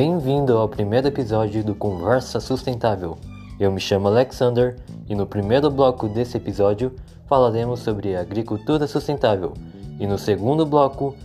Bem-vindo 0.00 0.56
ao 0.56 0.68
primeiro 0.68 1.08
episódio 1.08 1.64
do 1.64 1.74
Conversa 1.74 2.38
Sustentável. 2.38 3.18
Eu 3.58 3.72
me 3.72 3.80
chamo 3.80 4.06
Alexander 4.06 4.76
e 5.08 5.12
no 5.12 5.26
primeiro 5.26 5.68
bloco 5.72 6.08
desse 6.08 6.36
episódio 6.36 6.94
falaremos 7.26 7.80
sobre 7.80 8.14
agricultura 8.14 8.86
sustentável 8.86 9.54
e 9.98 10.06
no 10.06 10.16
segundo 10.16 10.64
bloco, 10.64 11.16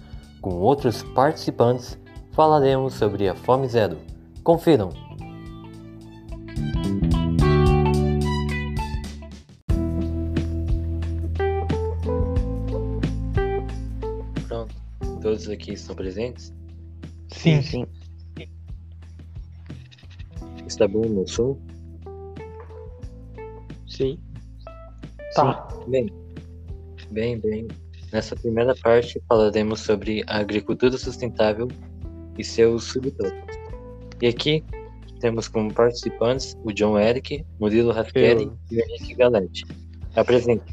com 0.42 0.56
outros 0.56 1.04
participantes, 1.04 2.00
falaremos 2.32 2.96
sobre 2.96 3.30
a 3.30 3.36
fome 3.36 3.68
zero. 3.68 4.00
Confiram! 4.44 4.90
Pronto, 14.48 14.74
todos 15.22 15.48
aqui 15.48 15.74
estão 15.74 15.96
presentes? 15.96 16.52
Sim, 17.28 17.62
sim. 17.62 17.86
Está 20.68 20.88
bom 20.88 21.06
no 21.06 21.28
som? 21.28 21.58
Sim. 23.88 24.18
Tá. 25.36 25.68
Bem, 25.88 26.08
bem, 27.12 27.40
bem. 27.40 27.68
Nessa 28.12 28.36
primeira 28.36 28.76
parte 28.76 29.22
falaremos 29.28 29.80
sobre 29.82 30.24
a 30.28 30.38
agricultura 30.38 30.98
sustentável 30.98 31.68
e 32.38 32.44
seus 32.44 32.86
subtópicos. 32.86 33.58
E 34.22 34.28
aqui 34.28 34.64
temos 35.20 35.48
como 35.48 35.74
participantes 35.74 36.56
o 36.64 36.72
John 36.72 37.00
Eric, 37.00 37.46
Murilo 37.60 37.92
Rasquelli 37.92 38.52
e 38.72 38.78
o 38.78 38.82
Henrique 38.82 39.16
Galete. 39.16 39.66
Apresente. 40.16 40.64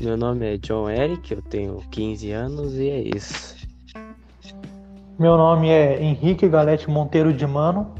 Meu 0.00 0.16
nome 0.16 0.54
é 0.54 0.56
John 0.56 0.88
Eric, 0.88 1.32
eu 1.32 1.42
tenho 1.42 1.76
15 1.90 2.30
anos 2.30 2.74
e 2.74 2.88
é 2.88 3.00
isso. 3.14 3.56
Meu 5.18 5.36
nome 5.36 5.68
é 5.68 6.02
Henrique 6.02 6.48
Galete 6.48 6.88
Monteiro 6.88 7.34
de 7.34 7.46
Mano, 7.46 7.94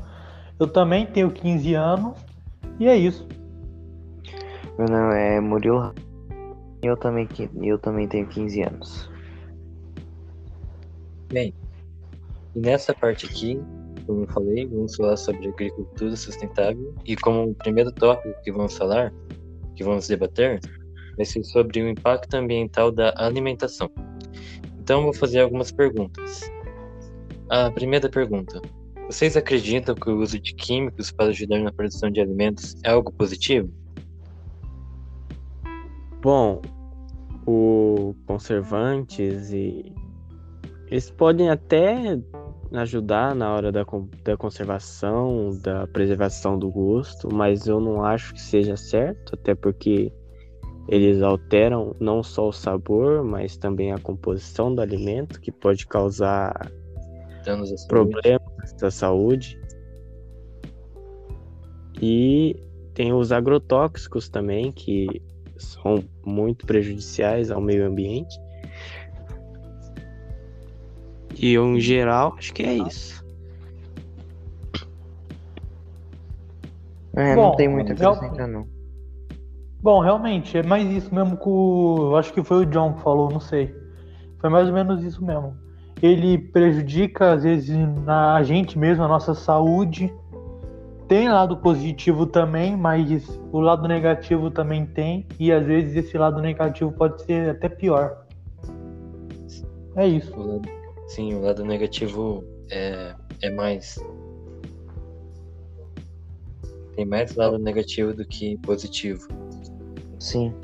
eu 0.61 0.69
também 0.69 1.07
tenho 1.07 1.31
15 1.31 1.75
anos 1.75 2.19
e 2.79 2.87
é 2.87 2.95
isso. 2.95 3.27
Meu 4.79 4.87
nome 4.87 5.17
é 5.17 5.41
Murilo 5.41 5.95
e 6.83 6.87
eu 6.87 6.97
também, 6.99 7.27
eu 7.63 7.79
também 7.79 8.07
tenho 8.07 8.27
15 8.27 8.63
anos. 8.63 9.11
Bem, 11.33 11.55
e 12.55 12.61
nessa 12.61 12.93
parte 12.93 13.25
aqui, 13.25 13.59
como 14.07 14.25
eu 14.25 14.29
falei, 14.29 14.67
vamos 14.67 14.97
falar 14.97 15.17
sobre 15.17 15.49
agricultura 15.49 16.15
sustentável 16.15 16.95
e 17.07 17.17
como 17.17 17.55
primeiro 17.55 17.91
tópico 17.93 18.39
que 18.43 18.53
vamos 18.53 18.77
falar, 18.77 19.13
que 19.75 19.83
vamos 19.83 20.09
debater, 20.09 20.61
vai 21.17 21.25
ser 21.25 21.43
sobre 21.43 21.81
o 21.81 21.89
impacto 21.89 22.35
ambiental 22.35 22.93
da 22.93 23.15
alimentação. 23.17 23.91
Então, 24.79 25.05
vou 25.05 25.15
fazer 25.15 25.41
algumas 25.41 25.73
perguntas. 25.73 26.51
A 27.49 27.71
primeira 27.71 28.09
pergunta: 28.09 28.61
Vocês 29.11 29.37
acreditam 29.37 29.93
que 29.97 30.09
o 30.09 30.21
uso 30.21 30.39
de 30.39 30.55
químicos 30.55 31.11
para 31.11 31.31
ajudar 31.31 31.59
na 31.59 31.73
produção 31.73 32.13
de 32.13 32.21
alimentos 32.21 32.77
é 32.85 32.91
algo 32.91 33.11
positivo? 33.11 33.69
Bom, 36.23 36.63
o 37.45 38.15
conservantes 38.25 39.51
e 39.53 39.93
eles 40.87 41.11
podem 41.11 41.51
até 41.51 42.21
ajudar 42.73 43.35
na 43.35 43.53
hora 43.53 43.73
da, 43.73 43.85
da 44.23 44.37
conservação, 44.37 45.59
da 45.61 45.89
preservação 45.89 46.57
do 46.57 46.71
gosto, 46.71 47.35
mas 47.35 47.67
eu 47.67 47.81
não 47.81 48.05
acho 48.05 48.33
que 48.33 48.41
seja 48.41 48.77
certo, 48.77 49.35
até 49.35 49.57
porque 49.57 50.13
eles 50.89 51.21
alteram 51.21 51.97
não 51.99 52.23
só 52.23 52.47
o 52.47 52.53
sabor, 52.53 53.25
mas 53.25 53.57
também 53.57 53.91
a 53.91 53.99
composição 53.99 54.73
do 54.73 54.81
alimento, 54.81 55.41
que 55.41 55.51
pode 55.51 55.85
causar 55.85 56.71
problemas 57.89 58.41
da 58.81 58.91
saúde. 58.91 59.61
E 62.01 62.57
tem 62.95 63.13
os 63.13 63.31
agrotóxicos 63.31 64.29
também, 64.29 64.73
que 64.73 65.23
são 65.57 66.03
muito 66.25 66.67
prejudiciais 66.67 67.51
ao 67.51 67.61
meio 67.61 67.87
ambiente. 67.87 68.39
E 71.39 71.53
eu, 71.53 71.65
em 71.67 71.81
geral, 71.81 72.35
acho 72.37 72.53
que 72.53 72.63
é 72.63 72.75
isso. 72.75 73.25
É, 77.15 77.35
Bom, 77.35 77.49
não 77.49 77.57
tem 77.57 77.69
muita 77.69 77.95
coisa 77.95 78.47
não. 78.47 78.67
Bom, 79.83 80.01
realmente, 80.01 80.59
é 80.59 80.63
mais 80.63 80.91
isso 80.91 81.15
mesmo 81.15 81.37
que 81.37 81.49
o. 81.49 82.15
Acho 82.17 82.33
que 82.33 82.43
foi 82.43 82.65
o 82.65 82.67
John 82.67 82.95
que 82.95 83.03
falou, 83.03 83.31
não 83.31 83.41
sei. 83.41 83.75
Foi 84.39 84.51
mais 84.51 84.69
ou 84.69 84.75
menos 84.75 85.03
isso 85.03 85.25
mesmo. 85.25 85.57
Ele 86.03 86.39
prejudica, 86.39 87.33
às 87.33 87.43
vezes, 87.43 87.77
na, 88.05 88.35
a 88.35 88.43
gente 88.43 88.79
mesmo, 88.79 89.05
a 89.05 89.09
nossa 89.09 89.35
saúde. 89.35 90.13
Tem 91.07 91.29
lado 91.29 91.57
positivo 91.57 92.25
também, 92.25 92.77
mas 92.77 93.29
o 93.53 93.59
lado 93.59 93.89
negativo 93.89 94.51
também 94.51 94.87
tem. 94.87 95.27
E 95.39 95.51
às 95.53 95.67
vezes 95.67 95.97
esse 95.97 96.17
lado 96.17 96.41
negativo 96.41 96.93
pode 96.93 97.23
ser 97.23 97.51
até 97.51 97.69
pior. 97.69 98.25
É 99.97 100.07
isso. 100.07 100.33
O 100.39 100.47
lado, 100.47 100.69
sim, 101.09 101.35
o 101.35 101.41
lado 101.43 101.65
negativo 101.65 102.45
é, 102.71 103.15
é 103.43 103.51
mais. 103.51 103.99
Tem 106.95 107.05
mais 107.05 107.35
lado 107.35 107.59
negativo 107.59 108.15
do 108.15 108.25
que 108.25 108.57
positivo. 108.59 109.27
Sim. 110.19 110.55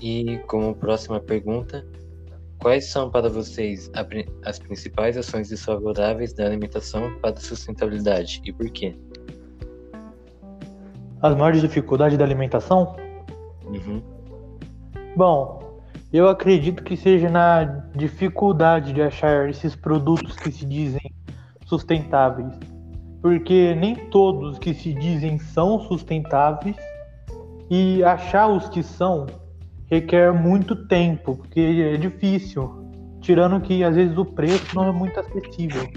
E 0.00 0.38
como 0.46 0.74
próxima 0.74 1.20
pergunta, 1.20 1.84
quais 2.58 2.86
são 2.86 3.10
para 3.10 3.28
vocês 3.28 3.90
as 4.44 4.58
principais 4.58 5.16
ações 5.16 5.48
desfavoráveis 5.48 6.32
da 6.32 6.46
alimentação 6.46 7.18
para 7.20 7.30
a 7.30 7.40
sustentabilidade 7.40 8.40
e 8.44 8.52
por 8.52 8.70
quê? 8.70 8.94
As 11.20 11.36
maiores 11.36 11.60
dificuldades 11.60 12.16
da 12.16 12.24
alimentação? 12.24 12.96
Uhum. 13.64 14.00
Bom, 15.16 15.80
eu 16.12 16.28
acredito 16.28 16.84
que 16.84 16.96
seja 16.96 17.28
na 17.28 17.64
dificuldade 17.96 18.92
de 18.92 19.02
achar 19.02 19.48
esses 19.48 19.74
produtos 19.74 20.36
que 20.36 20.52
se 20.52 20.64
dizem 20.64 21.12
sustentáveis 21.66 22.54
porque 23.20 23.74
nem 23.74 23.94
todos 24.10 24.58
que 24.58 24.72
se 24.72 24.92
dizem 24.94 25.38
são 25.38 25.80
sustentáveis 25.80 26.76
e 27.70 28.02
achar 28.04 28.48
os 28.48 28.68
que 28.68 28.82
são 28.82 29.26
requer 29.90 30.32
muito 30.32 30.86
tempo, 30.86 31.36
porque 31.36 31.60
é 31.60 31.96
difícil, 31.96 32.90
tirando 33.20 33.60
que 33.60 33.82
às 33.82 33.96
vezes 33.96 34.16
o 34.16 34.24
preço 34.24 34.74
não 34.74 34.84
é 34.84 34.92
muito 34.92 35.18
acessível. 35.18 35.88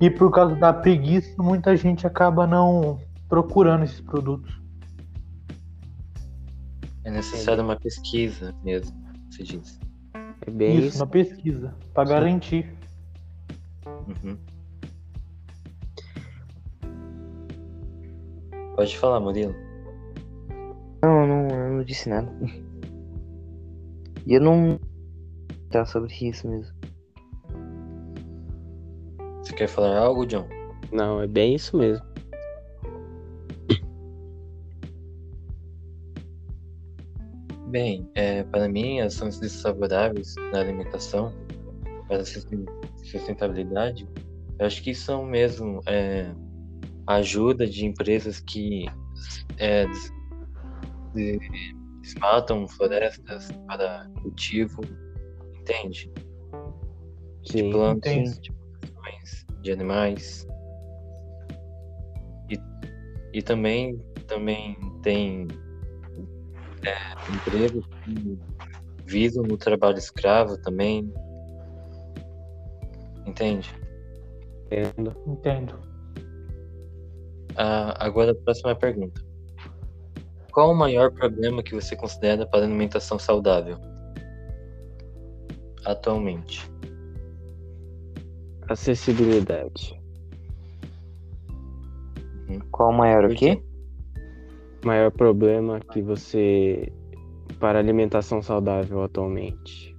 E 0.00 0.10
por 0.10 0.30
causa 0.30 0.54
da 0.56 0.72
preguiça, 0.72 1.42
muita 1.42 1.74
gente 1.74 2.06
acaba 2.06 2.46
não 2.46 2.98
procurando 3.28 3.84
esses 3.84 4.00
produtos. 4.00 4.60
É 7.04 7.10
necessário 7.10 7.62
uma 7.62 7.76
pesquisa 7.76 8.54
mesmo, 8.62 8.94
você 9.30 9.42
diz. 9.42 9.80
É 10.46 10.50
bem 10.50 10.76
isso, 10.76 10.88
isso. 10.88 10.98
uma 10.98 11.06
pesquisa, 11.06 11.74
para 11.94 12.08
garantir. 12.08 12.74
Uhum. 13.86 14.36
Pode 18.74 18.98
falar, 18.98 19.20
Murilo. 19.20 19.54
Não, 21.02 21.26
não, 21.26 21.48
eu 21.48 21.72
não 21.78 21.84
disse 21.84 22.08
nada. 22.08 22.30
E 24.26 24.34
eu 24.34 24.40
não. 24.40 24.78
Tá 25.70 25.84
sobre 25.84 26.12
isso 26.20 26.48
mesmo. 26.48 26.74
Você 29.42 29.52
quer 29.54 29.68
falar 29.68 29.98
algo, 29.98 30.26
John? 30.26 30.48
Não, 30.92 31.20
é 31.20 31.26
bem 31.26 31.54
isso 31.54 31.76
mesmo. 31.76 32.04
Bem, 37.68 38.08
é, 38.14 38.42
para 38.44 38.68
mim, 38.68 39.00
ações 39.00 39.38
desfavoráveis 39.38 40.34
na 40.52 40.60
alimentação, 40.60 41.32
para 42.08 42.18
a 42.18 42.24
sustentabilidade, 42.24 44.08
eu 44.58 44.66
acho 44.66 44.82
que 44.82 44.94
são 44.94 45.24
mesmo 45.24 45.80
é, 45.86 46.32
ajuda 47.06 47.66
de 47.66 47.84
empresas 47.84 48.40
que 48.40 48.86
é, 49.58 49.86
desmatam 52.06 52.68
florestas 52.68 53.48
para 53.66 54.08
cultivo, 54.22 54.80
entende? 55.60 56.10
Sim, 57.44 57.64
de 57.64 57.70
plantas, 57.70 58.40
de 58.40 58.52
plantações, 58.52 59.46
de 59.62 59.72
animais. 59.72 60.46
E, 62.48 62.58
e 63.32 63.42
também, 63.42 63.98
também 64.28 64.76
tem 65.02 65.46
é, 66.84 67.32
empregos 67.32 67.84
que 68.04 68.38
visam 69.04 69.42
no 69.42 69.56
trabalho 69.56 69.98
escravo 69.98 70.56
também. 70.58 71.12
Entende? 73.26 73.74
Entendo. 74.66 75.16
Entendo. 75.26 75.80
Ah, 77.56 78.04
agora 78.04 78.32
a 78.32 78.34
próxima 78.34 78.74
pergunta. 78.76 79.25
Qual 80.56 80.72
o 80.72 80.74
maior 80.74 81.10
problema 81.10 81.62
que 81.62 81.74
você 81.74 81.94
considera 81.94 82.46
para 82.46 82.60
a 82.60 82.62
alimentação 82.64 83.18
saudável? 83.18 83.76
Atualmente. 85.84 86.66
Acessibilidade. 88.66 90.00
Qual 92.70 92.88
o 92.88 92.94
maior 92.94 93.26
o 93.26 93.34
quê? 93.34 93.62
Maior 94.82 95.10
problema 95.10 95.78
que 95.92 96.00
você. 96.00 96.90
para 97.60 97.78
alimentação 97.78 98.40
saudável 98.40 99.02
atualmente. 99.02 99.94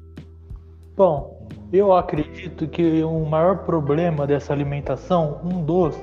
Bom, 0.96 1.48
eu 1.72 1.94
acredito 1.94 2.68
que 2.68 3.04
o 3.04 3.24
maior 3.28 3.64
problema 3.64 4.26
dessa 4.26 4.54
alimentação, 4.54 5.40
um 5.44 5.64
dos, 5.64 5.96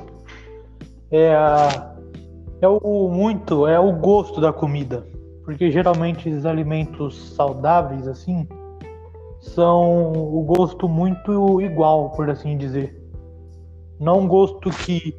é 1.10 1.34
a 1.34 1.93
é 2.64 2.68
o 2.68 3.08
muito, 3.08 3.66
é 3.66 3.78
o 3.78 3.92
gosto 3.92 4.40
da 4.40 4.52
comida. 4.52 5.06
Porque 5.44 5.70
geralmente 5.70 6.28
esses 6.28 6.46
alimentos 6.46 7.34
saudáveis 7.34 8.08
assim 8.08 8.48
são 9.40 10.12
o 10.12 10.42
gosto 10.42 10.88
muito 10.88 11.60
igual, 11.60 12.10
por 12.10 12.30
assim 12.30 12.56
dizer. 12.56 12.98
Não 14.00 14.20
um 14.20 14.28
gosto 14.28 14.70
que 14.70 15.14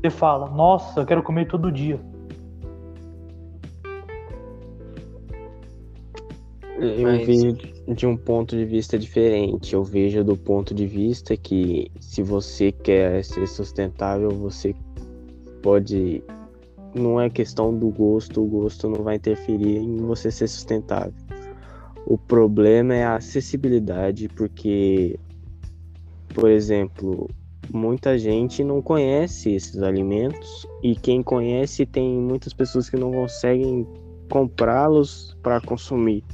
você 0.00 0.10
fala, 0.10 0.48
nossa, 0.48 1.00
eu 1.00 1.06
quero 1.06 1.22
comer 1.22 1.46
todo 1.46 1.70
dia. 1.70 2.00
Eu 6.78 7.02
Mas- 7.02 7.26
vejo 7.26 7.52
de 7.94 8.06
um 8.06 8.16
ponto 8.16 8.56
de 8.56 8.64
vista 8.64 8.98
diferente. 8.98 9.74
Eu 9.74 9.84
vejo 9.84 10.24
do 10.24 10.34
ponto 10.34 10.74
de 10.74 10.86
vista 10.86 11.36
que 11.36 11.90
se 12.00 12.22
você 12.22 12.72
quer 12.72 13.22
ser 13.22 13.46
sustentável, 13.46 14.30
você 14.30 14.74
pode. 15.62 16.22
Não 16.94 17.20
é 17.20 17.30
questão 17.30 17.76
do 17.76 17.88
gosto, 17.88 18.42
o 18.42 18.46
gosto 18.46 18.88
não 18.88 19.02
vai 19.04 19.16
interferir 19.16 19.78
em 19.78 19.96
você 19.98 20.30
ser 20.30 20.48
sustentável. 20.48 21.14
O 22.06 22.18
problema 22.18 22.94
é 22.94 23.04
a 23.04 23.16
acessibilidade, 23.16 24.28
porque, 24.28 25.18
por 26.34 26.50
exemplo, 26.50 27.28
muita 27.72 28.18
gente 28.18 28.64
não 28.64 28.82
conhece 28.82 29.52
esses 29.52 29.80
alimentos 29.82 30.66
e 30.82 30.96
quem 30.96 31.22
conhece 31.22 31.86
tem 31.86 32.18
muitas 32.18 32.52
pessoas 32.52 32.90
que 32.90 32.96
não 32.96 33.12
conseguem 33.12 33.86
comprá-los 34.28 35.36
para 35.42 35.60
consumir 35.60 36.24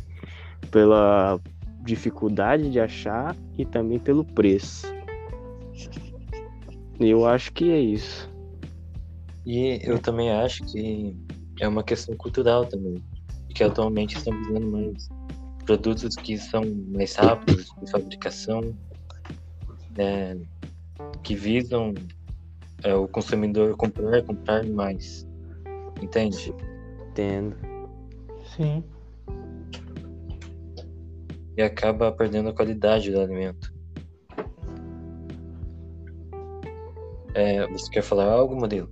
pela 0.70 1.38
dificuldade 1.84 2.70
de 2.70 2.80
achar 2.80 3.36
e 3.56 3.64
também 3.64 3.98
pelo 3.98 4.24
preço. 4.24 4.86
Eu 6.98 7.26
acho 7.26 7.52
que 7.52 7.70
é 7.70 7.78
isso. 7.78 8.30
E 9.46 9.78
eu 9.84 9.96
também 10.00 10.32
acho 10.32 10.64
que 10.64 11.16
é 11.60 11.68
uma 11.68 11.84
questão 11.84 12.16
cultural 12.16 12.66
também. 12.66 13.02
Que 13.54 13.62
atualmente 13.62 14.16
estamos 14.16 14.46
vendo 14.48 14.66
mais 14.66 15.08
produtos 15.64 16.16
que 16.16 16.36
são 16.36 16.62
mais 16.88 17.14
rápidos 17.14 17.70
de 17.80 17.90
fabricação, 17.90 18.60
né, 19.96 20.38
que 21.22 21.34
visam 21.34 21.94
é, 22.82 22.94
o 22.94 23.08
consumidor 23.08 23.76
comprar, 23.76 24.22
comprar 24.22 24.64
mais. 24.64 25.26
Entende? 26.02 26.52
Entendo. 27.10 27.56
Sim. 28.56 28.84
E 31.56 31.62
acaba 31.62 32.12
perdendo 32.12 32.50
a 32.50 32.52
qualidade 32.52 33.10
do 33.10 33.20
alimento. 33.20 33.72
É, 37.34 37.66
você 37.68 37.90
quer 37.90 38.02
falar 38.02 38.30
algo, 38.30 38.54
modelo? 38.54 38.88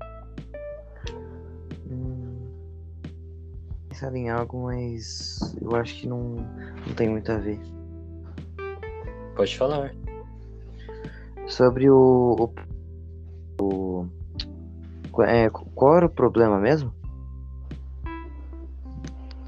Pensar 4.05 4.17
em 4.17 4.29
algo, 4.29 4.65
mas 4.65 5.57
eu 5.61 5.75
acho 5.77 5.95
que 6.01 6.09
não, 6.09 6.35
não 6.87 6.95
tem 6.97 7.09
muito 7.09 7.31
a 7.33 7.39
ver. 7.39 7.61
Pode 9.37 9.57
falar. 9.57 9.95
Sobre 11.47 11.91
o. 11.91 12.53
o, 13.61 14.07
o- 15.13 15.23
é, 15.23 15.49
qual 15.51 15.97
era 15.97 16.07
o 16.07 16.11
problema 16.11 16.59
mesmo? 16.61 16.93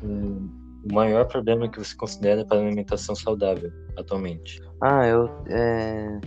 O 0.02 0.92
maior 0.94 1.26
problema 1.26 1.68
que 1.68 1.78
você 1.78 1.96
considera 1.96 2.44
para 2.44 2.58
a 2.58 2.60
alimentação 2.60 3.14
saudável 3.14 3.70
atualmente? 3.96 4.60
Ah, 4.80 5.06
eu. 5.06 5.28
É, 5.48 6.20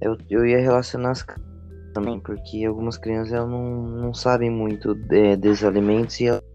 eu, 0.00 0.16
eu 0.30 0.46
ia 0.46 0.58
relacionar 0.58 1.10
as 1.10 1.22
crianças 1.22 1.50
também, 1.92 2.20
porque 2.20 2.64
algumas 2.64 2.96
crianças 2.96 3.32
elas 3.32 3.50
não, 3.50 3.82
não 3.82 4.14
sabem 4.14 4.48
muito 4.48 4.94
de- 4.94 5.36
desses 5.36 5.64
alimentos 5.64 6.18
e 6.20 6.26
elas 6.28 6.49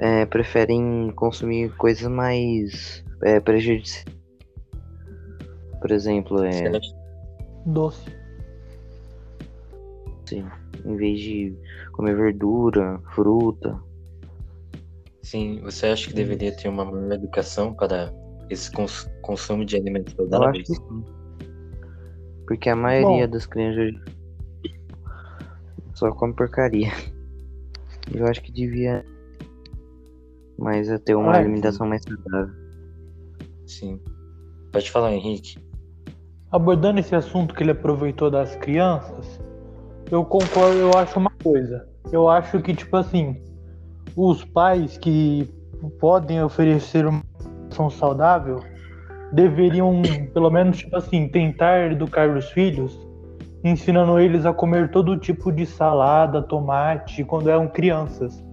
é, 0.00 0.24
preferem 0.26 1.12
consumir 1.14 1.70
coisas 1.76 2.10
mais 2.10 3.04
é, 3.22 3.38
prejudiciais. 3.38 4.04
Por 5.80 5.90
exemplo, 5.90 6.42
é, 6.44 6.80
Doce. 7.66 8.04
em 10.84 10.96
vez 10.96 11.20
de 11.20 11.54
comer 11.92 12.16
verdura, 12.16 13.00
fruta. 13.14 13.78
Sim, 15.22 15.60
você 15.62 15.86
acha 15.86 16.08
que 16.08 16.14
deveria 16.14 16.54
ter 16.56 16.68
uma 16.68 16.84
maior 16.84 17.12
educação 17.12 17.74
para 17.74 18.12
esse 18.48 18.70
cons- 18.72 19.08
consumo 19.22 19.64
de 19.64 19.76
alimentos 19.76 20.14
Eu 20.18 20.24
acho 20.24 20.30
saudáveis? 20.30 20.66
que 20.66 20.74
sim. 20.74 21.04
Porque 22.46 22.68
a 22.68 22.74
maioria 22.76 23.26
Bom. 23.26 23.32
das 23.32 23.46
crianças 23.46 23.92
só 25.94 26.10
come 26.12 26.34
porcaria. 26.34 26.90
Eu 28.12 28.26
acho 28.26 28.42
que 28.42 28.50
devia 28.50 29.04
mais 30.60 30.88
é 30.88 30.98
ter 30.98 31.14
uma 31.14 31.32
Ah, 31.32 31.38
alimentação 31.38 31.88
mais 31.88 32.02
saudável. 32.02 32.54
Sim. 33.66 33.98
Pode 34.72 34.90
falar, 34.90 35.12
Henrique. 35.12 35.58
Abordando 36.52 37.00
esse 37.00 37.14
assunto 37.14 37.54
que 37.54 37.62
ele 37.62 37.70
aproveitou 37.70 38.30
das 38.30 38.54
crianças, 38.56 39.40
eu 40.10 40.24
concordo, 40.24 40.78
eu 40.78 40.96
acho 40.96 41.18
uma 41.18 41.30
coisa. 41.42 41.88
Eu 42.12 42.28
acho 42.28 42.60
que, 42.60 42.74
tipo 42.74 42.96
assim, 42.96 43.40
os 44.16 44.44
pais 44.44 44.98
que 44.98 45.48
podem 45.98 46.42
oferecer 46.42 47.06
uma 47.06 47.22
alimentação 47.40 47.88
saudável 47.88 48.60
deveriam, 49.32 50.02
pelo 50.34 50.50
menos, 50.50 50.78
tipo 50.78 50.96
assim, 50.96 51.28
tentar 51.28 51.92
educar 51.92 52.28
os 52.28 52.50
filhos, 52.50 52.98
ensinando 53.62 54.18
eles 54.18 54.44
a 54.44 54.52
comer 54.52 54.90
todo 54.90 55.16
tipo 55.16 55.52
de 55.52 55.64
salada, 55.64 56.42
tomate, 56.42 57.24
quando 57.24 57.48
eram 57.48 57.68
crianças. 57.68 58.44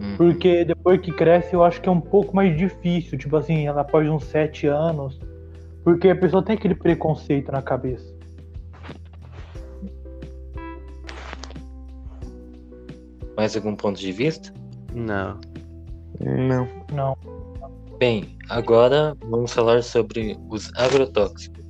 Hum, 0.00 0.16
Porque 0.16 0.64
depois 0.64 1.00
que 1.00 1.12
cresce, 1.12 1.54
eu 1.54 1.62
acho 1.62 1.80
que 1.80 1.88
é 1.88 1.92
um 1.92 2.00
pouco 2.00 2.34
mais 2.34 2.56
difícil. 2.56 3.18
Tipo 3.18 3.36
assim, 3.36 3.66
ela 3.66 3.82
após 3.82 4.08
uns 4.08 4.24
sete 4.24 4.66
anos. 4.66 5.18
Porque 5.84 6.08
a 6.08 6.16
pessoa 6.16 6.42
tem 6.42 6.54
aquele 6.56 6.74
preconceito 6.74 7.50
na 7.50 7.60
cabeça. 7.62 8.12
Mais 13.36 13.56
algum 13.56 13.74
ponto 13.74 13.98
de 13.98 14.12
vista? 14.12 14.52
Não. 14.94 15.40
Não. 16.20 16.68
Não. 16.92 17.16
Bem, 17.98 18.36
agora 18.48 19.16
vamos 19.28 19.52
falar 19.52 19.82
sobre 19.82 20.36
os 20.48 20.70
agrotóxicos. 20.76 21.62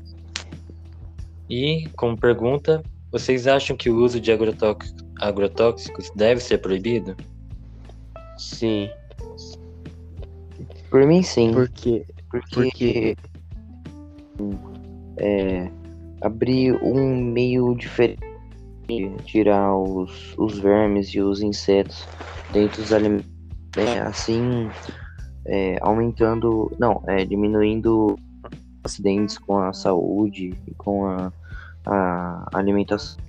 E, 1.49 1.88
como 1.97 2.17
pergunta, 2.17 2.83
vocês 3.11 3.47
acham 3.47 3.76
que 3.76 3.91
o 3.91 3.97
uso 3.97 4.19
de 4.21 4.33
agrotóx- 4.33 4.95
agrotóxicos 5.21 6.11
deve 6.17 6.41
ser 6.41 6.59
proibido? 6.59 7.14
Sim. 8.42 8.90
Por 10.90 11.06
mim 11.06 11.22
sim. 11.22 11.52
Porque 11.52 12.04
Porque 12.52 13.16
é, 15.18 15.70
abrir 16.20 16.75
um 16.82 17.16
meio 17.16 17.75
diferente, 17.76 18.20
de 18.88 19.11
tirar 19.25 19.75
os, 19.76 20.37
os 20.37 20.58
vermes 20.58 21.08
e 21.14 21.20
os 21.20 21.40
insetos 21.40 22.08
dentro 22.50 22.82
dos 22.82 22.92
alimentos, 22.92 23.30
né, 23.76 24.00
assim 24.00 24.70
é, 25.46 25.78
aumentando, 25.80 26.70
não, 26.78 27.02
é, 27.06 27.25
diminuindo 27.25 28.18
acidentes 28.84 29.38
com 29.38 29.58
a 29.58 29.72
saúde 29.72 30.54
e 30.66 30.75
com 30.75 31.06
a, 31.06 31.32
a 31.87 32.49
alimentação. 32.52 33.22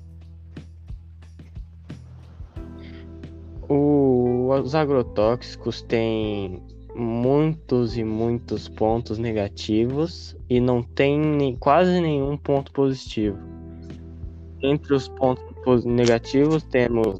o- 3.69 4.32
os 4.49 4.75
agrotóxicos 4.75 5.81
têm 5.83 6.61
muitos 6.95 7.97
e 7.97 8.03
muitos 8.03 8.69
pontos 8.69 9.17
negativos 9.17 10.35
e 10.49 10.59
não 10.59 10.83
tem 10.83 11.19
nem- 11.19 11.55
quase 11.55 11.99
nenhum 11.99 12.37
ponto 12.37 12.71
positivo. 12.71 13.37
Entre 14.61 14.93
os 14.93 15.07
pontos 15.09 15.83
negativos 15.85 16.63
temos, 16.63 17.19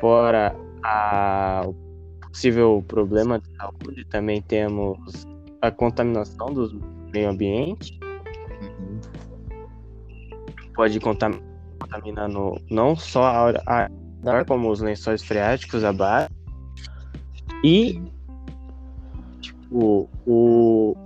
fora 0.00 0.54
a, 0.82 1.62
o 1.66 1.74
possível 2.28 2.84
problema 2.86 3.38
de 3.38 3.56
saúde, 3.56 4.04
também 4.06 4.42
temos 4.42 5.26
a 5.62 5.70
contaminação 5.70 6.52
do 6.52 6.80
meio 7.12 7.30
ambiente, 7.30 7.98
pode 10.74 11.00
contam- 11.00 11.40
contaminar 11.80 12.28
não 12.70 12.96
só 12.96 13.22
a, 13.24 13.50
a 13.66 13.90
ar, 14.26 14.44
como 14.44 14.70
os 14.70 14.80
lençóis 14.80 15.22
freáticos 15.22 15.84
abaixo. 15.84 16.30
E 17.62 18.00
tipo, 19.40 20.08
o, 20.26 20.96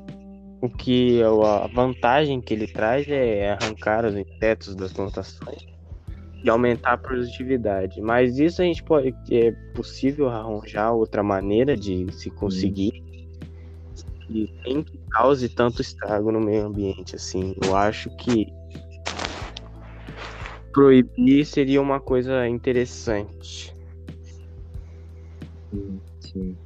o 0.61 0.69
que 0.69 1.21
a 1.23 1.67
vantagem 1.69 2.41
que 2.41 2.55
ele 2.55 2.67
traz 2.67 3.09
é 3.09 3.53
arrancar 3.53 4.05
os 4.05 4.15
insetos 4.15 4.75
das 4.75 4.93
plantações 4.93 5.67
e 6.43 6.49
aumentar 6.49 6.93
a 6.93 6.99
produtividade. 6.99 8.01
Mas 8.01 8.39
isso 8.39 8.63
a 8.63 8.65
gente 8.65 8.83
pode 8.83 9.15
é 9.31 9.53
possível 9.75 10.29
arranjar 10.29 10.93
outra 10.93 11.23
maneira 11.23 11.77
de 11.77 12.07
se 12.13 12.31
conseguir 12.31 13.03
e 14.31 14.53
sem 14.63 14.83
que 14.83 14.99
cause 15.11 15.49
tanto 15.49 15.81
estrago 15.81 16.31
no 16.31 16.41
meio 16.41 16.67
ambiente 16.67 17.17
assim. 17.17 17.55
Eu 17.65 17.77
acho 17.77 18.11
que 18.17 18.47
proibir 20.79 21.45
seria 21.45 21.83
uma 21.83 21.99
coisa 21.99 22.47
interessante. 22.47 23.75
Sim, 25.73 26.01
sim. 26.21 26.57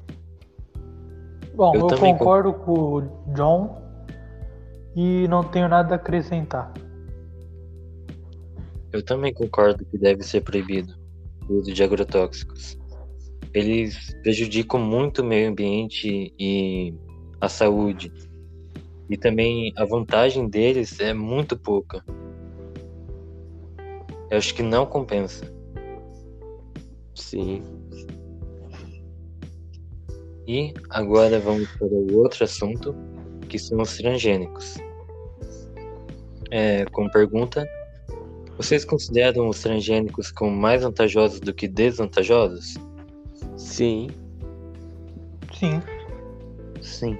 Bom, 1.54 1.74
Eu 1.74 1.88
eu, 1.88 1.98
concordo 1.98 2.52
com 2.52 2.72
o 2.72 3.00
John 3.32 3.80
e 4.94 5.26
não 5.28 5.42
tenho 5.42 5.66
nada 5.66 5.94
a 5.94 5.96
acrescentar. 5.96 6.70
Eu 8.92 9.02
também 9.02 9.32
concordo 9.32 9.82
que 9.86 9.96
deve 9.96 10.22
ser 10.22 10.42
proibido 10.42 10.92
o 11.48 11.54
uso 11.54 11.72
de 11.72 11.82
agrotóxicos. 11.82 12.78
Eles 13.54 14.14
prejudicam 14.22 14.78
muito 14.78 15.22
o 15.22 15.24
meio 15.24 15.48
ambiente 15.48 16.34
e 16.38 16.94
a 17.40 17.48
saúde. 17.48 18.12
E 19.08 19.16
também 19.16 19.72
a 19.78 19.86
vantagem 19.86 20.50
deles 20.50 21.00
é 21.00 21.14
muito 21.14 21.58
pouca. 21.58 22.04
Eu 24.32 24.38
acho 24.38 24.54
que 24.54 24.62
não 24.62 24.86
compensa. 24.86 25.44
Sim. 27.14 27.62
E 30.48 30.72
agora 30.88 31.38
vamos 31.38 31.68
para 31.72 31.86
o 31.86 32.16
outro 32.16 32.42
assunto, 32.42 32.94
que 33.46 33.58
são 33.58 33.82
os 33.82 33.94
transgênicos. 33.98 34.78
É, 36.50 36.86
com 36.86 37.10
pergunta: 37.10 37.68
Vocês 38.56 38.86
consideram 38.86 39.50
os 39.50 39.60
transgênicos 39.60 40.32
como 40.32 40.50
mais 40.50 40.82
vantajosos 40.82 41.38
do 41.38 41.52
que 41.52 41.68
desvantajosos? 41.68 42.76
Sim, 43.58 44.08
Sim, 45.52 45.82
Sim. 46.80 47.18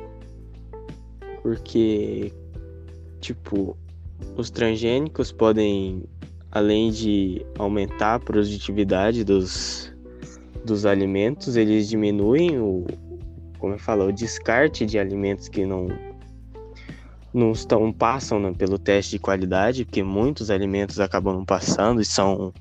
porque 1.43 2.33
tipo, 3.21 3.77
os 4.35 4.49
transgênicos 4.51 5.31
podem 5.31 6.05
além 6.53 6.91
de 6.91 7.45
aumentar 7.59 8.15
a 8.15 8.21
produtividade 8.21 9.25
dos 9.25 9.91
dos 10.65 10.87
alimentos, 10.87 11.57
eles 11.57 11.89
diminuem 11.89 12.61
o 12.61 12.87
como 13.59 13.75
eu 13.75 13.79
falo, 13.79 14.07
o 14.07 14.13
descarte 14.13 14.85
de 14.85 14.99
alimentos 14.99 15.49
que 15.49 15.65
não 15.65 15.89
não 17.33 17.53
estão 17.53 17.91
passam 17.93 18.39
né, 18.39 18.53
pelo 18.57 18.79
teste 18.79 19.13
de 19.13 19.19
qualidade, 19.19 19.85
porque 19.85 20.03
muitos 20.03 20.51
alimentos 20.51 21.01
acabam 21.01 21.45
passando 21.45 22.01
e 22.01 22.05
são 22.05 22.53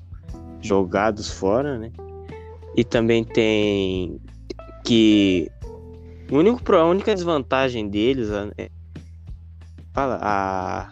jogados 0.60 1.30
fora, 1.30 1.78
né? 1.78 1.92
E 2.74 2.82
também 2.82 3.22
tem 3.22 4.18
que 4.84 5.50
o 6.30 6.36
único 6.36 6.74
a 6.74 6.84
única 6.86 7.14
desvantagem 7.14 7.88
deles 7.88 8.30
é 8.56 8.70
fala 9.92 10.18
a 10.22 10.90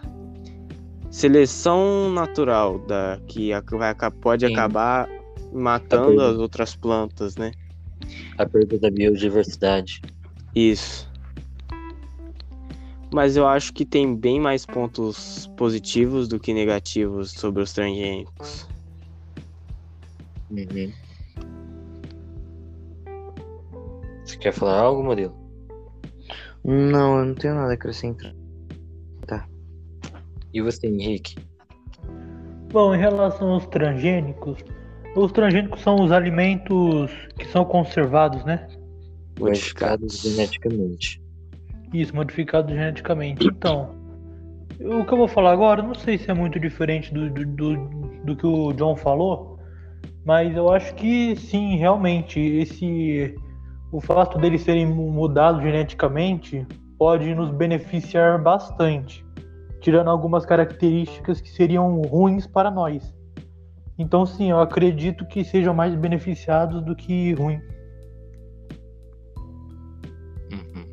seleção 1.10 2.10
natural 2.12 2.78
da 2.78 3.20
que 3.26 3.52
a- 3.52 3.62
vai, 3.70 3.94
pode 4.20 4.46
Sim. 4.46 4.52
acabar 4.52 5.08
matando 5.52 6.06
perda. 6.16 6.30
as 6.30 6.36
outras 6.38 6.76
plantas, 6.76 7.36
né? 7.36 7.52
A 8.38 8.46
perda 8.46 8.78
da 8.78 8.90
biodiversidade. 8.90 10.00
Isso. 10.54 11.10
Mas 13.12 13.36
eu 13.36 13.46
acho 13.46 13.72
que 13.72 13.84
tem 13.84 14.14
bem 14.14 14.38
mais 14.40 14.64
pontos 14.64 15.48
positivos 15.56 16.28
do 16.28 16.38
que 16.38 16.54
negativos 16.54 17.32
sobre 17.32 17.62
os 17.62 17.72
transgênicos. 17.72 18.68
Uhum. 20.50 20.92
Você 24.24 24.36
quer 24.36 24.52
falar 24.52 24.78
algo, 24.80 25.02
Murilo? 25.02 25.34
Não, 26.64 27.18
eu 27.18 27.24
não 27.24 27.34
tenho 27.34 27.54
nada 27.54 27.72
a 27.72 27.74
acrescentar. 27.74 28.32
E 30.52 30.60
você, 30.60 30.86
Henrique? 30.86 31.36
Bom, 32.72 32.94
em 32.94 32.98
relação 32.98 33.50
aos 33.52 33.66
transgênicos, 33.66 34.58
os 35.16 35.32
transgênicos 35.32 35.80
são 35.80 35.96
os 35.96 36.12
alimentos 36.12 37.10
que 37.38 37.46
são 37.48 37.64
conservados, 37.64 38.44
né? 38.44 38.66
Modificados 39.38 40.20
geneticamente. 40.20 41.20
Isso, 41.92 42.14
modificados 42.14 42.72
geneticamente. 42.72 43.46
Então, 43.46 43.94
o 44.80 45.04
que 45.04 45.12
eu 45.12 45.18
vou 45.18 45.28
falar 45.28 45.52
agora, 45.52 45.82
não 45.82 45.94
sei 45.94 46.16
se 46.16 46.30
é 46.30 46.34
muito 46.34 46.60
diferente 46.60 47.12
do, 47.12 47.28
do, 47.30 47.44
do, 47.44 47.76
do 48.24 48.36
que 48.36 48.46
o 48.46 48.72
John 48.72 48.94
falou, 48.94 49.58
mas 50.24 50.56
eu 50.56 50.72
acho 50.72 50.94
que 50.94 51.34
sim, 51.36 51.76
realmente, 51.76 52.38
esse 52.38 53.34
o 53.90 54.00
fato 54.00 54.38
deles 54.38 54.62
serem 54.62 54.86
mu- 54.86 55.10
mudados 55.10 55.62
geneticamente 55.62 56.64
pode 56.96 57.34
nos 57.34 57.50
beneficiar 57.50 58.40
bastante, 58.40 59.24
tirando 59.80 60.08
algumas 60.08 60.44
características 60.44 61.40
que 61.40 61.50
seriam 61.50 62.00
ruins 62.02 62.46
para 62.46 62.70
nós. 62.70 63.14
Então, 63.98 64.24
sim, 64.24 64.50
eu 64.50 64.60
acredito 64.60 65.26
que 65.26 65.44
sejam 65.44 65.74
mais 65.74 65.94
beneficiados 65.94 66.82
do 66.82 66.96
que 66.96 67.34
ruins. 67.34 67.62
Uhum. 70.50 70.86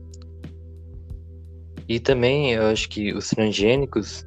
E 1.88 2.00
também 2.00 2.52
eu 2.54 2.64
acho 2.64 2.90
que 2.90 3.14
os 3.14 3.30
transgênicos 3.30 4.26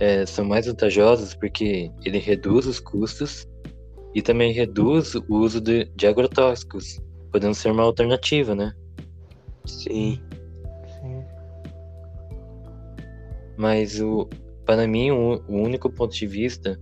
é, 0.00 0.26
são 0.26 0.44
mais 0.44 0.66
vantajosos 0.66 1.34
porque 1.34 1.90
ele 2.04 2.18
reduz 2.18 2.66
os 2.66 2.80
custos 2.80 3.46
e 4.14 4.22
também 4.22 4.52
reduz 4.52 5.14
o 5.14 5.24
uso 5.28 5.60
de, 5.60 5.84
de 5.96 6.06
agrotóxicos, 6.06 7.00
podendo 7.30 7.54
ser 7.54 7.70
uma 7.70 7.82
alternativa, 7.82 8.54
né? 8.54 8.72
Sim. 9.64 10.20
Sim. 10.20 10.27
Mas 13.58 14.00
o, 14.00 14.28
para 14.64 14.86
mim 14.86 15.10
o, 15.10 15.42
o 15.48 15.56
único 15.56 15.90
ponto 15.90 16.14
de 16.14 16.28
vista 16.28 16.80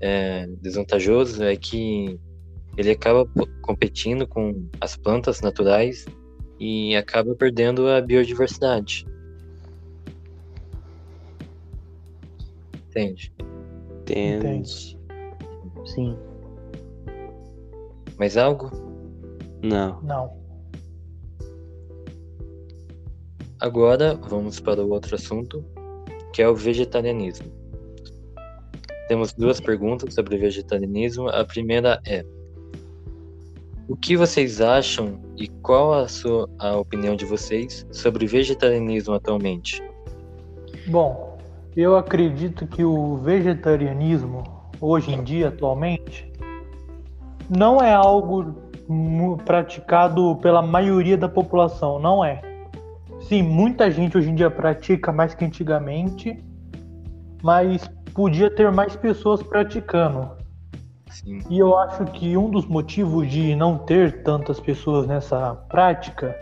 é, 0.00 0.46
desvantajoso 0.62 1.44
é 1.44 1.54
que 1.54 2.18
ele 2.74 2.90
acaba 2.90 3.28
competindo 3.60 4.26
com 4.26 4.66
as 4.80 4.96
plantas 4.96 5.42
naturais 5.42 6.06
e 6.58 6.96
acaba 6.96 7.34
perdendo 7.34 7.86
a 7.86 8.00
biodiversidade. 8.00 9.06
Entende? 12.88 13.30
Entende? 14.02 14.98
Sim. 15.84 16.16
Mais 18.18 18.38
algo? 18.38 18.70
Não. 19.62 20.00
Não. 20.00 20.40
Agora 23.60 24.14
vamos 24.14 24.58
para 24.58 24.82
o 24.82 24.88
outro 24.88 25.14
assunto, 25.14 25.62
que 26.32 26.42
é 26.42 26.48
o 26.48 26.54
vegetarianismo. 26.54 27.50
Temos 29.08 29.32
duas 29.32 29.60
perguntas 29.60 30.14
sobre 30.14 30.38
vegetarianismo. 30.38 31.28
A 31.28 31.44
primeira 31.44 32.00
é: 32.06 32.24
O 33.88 33.96
que 33.96 34.16
vocês 34.16 34.60
acham 34.60 35.20
e 35.36 35.48
qual 35.48 35.92
a 35.92 36.06
sua 36.06 36.48
a 36.58 36.76
opinião 36.76 37.16
de 37.16 37.24
vocês 37.24 37.86
sobre 37.90 38.26
vegetarianismo 38.26 39.14
atualmente? 39.14 39.82
Bom, 40.86 41.38
eu 41.76 41.96
acredito 41.96 42.66
que 42.66 42.84
o 42.84 43.16
vegetarianismo, 43.16 44.44
hoje 44.80 45.12
em 45.12 45.22
dia, 45.22 45.48
atualmente, 45.48 46.30
não 47.48 47.82
é 47.82 47.92
algo 47.92 48.54
praticado 49.44 50.36
pela 50.36 50.62
maioria 50.62 51.16
da 51.16 51.28
população, 51.28 51.98
não 51.98 52.24
é. 52.24 52.40
Sim, 53.30 53.44
muita 53.44 53.88
gente 53.92 54.18
hoje 54.18 54.28
em 54.28 54.34
dia 54.34 54.50
pratica 54.50 55.12
mais 55.12 55.34
que 55.34 55.44
antigamente, 55.44 56.36
mas 57.44 57.86
podia 58.12 58.50
ter 58.50 58.72
mais 58.72 58.96
pessoas 58.96 59.40
praticando. 59.40 60.32
Sim, 61.08 61.38
E 61.48 61.60
eu 61.60 61.78
acho 61.78 62.06
que 62.06 62.36
um 62.36 62.50
dos 62.50 62.66
motivos 62.66 63.30
de 63.30 63.54
não 63.54 63.78
ter 63.78 64.24
tantas 64.24 64.58
pessoas 64.58 65.06
nessa 65.06 65.54
prática 65.68 66.34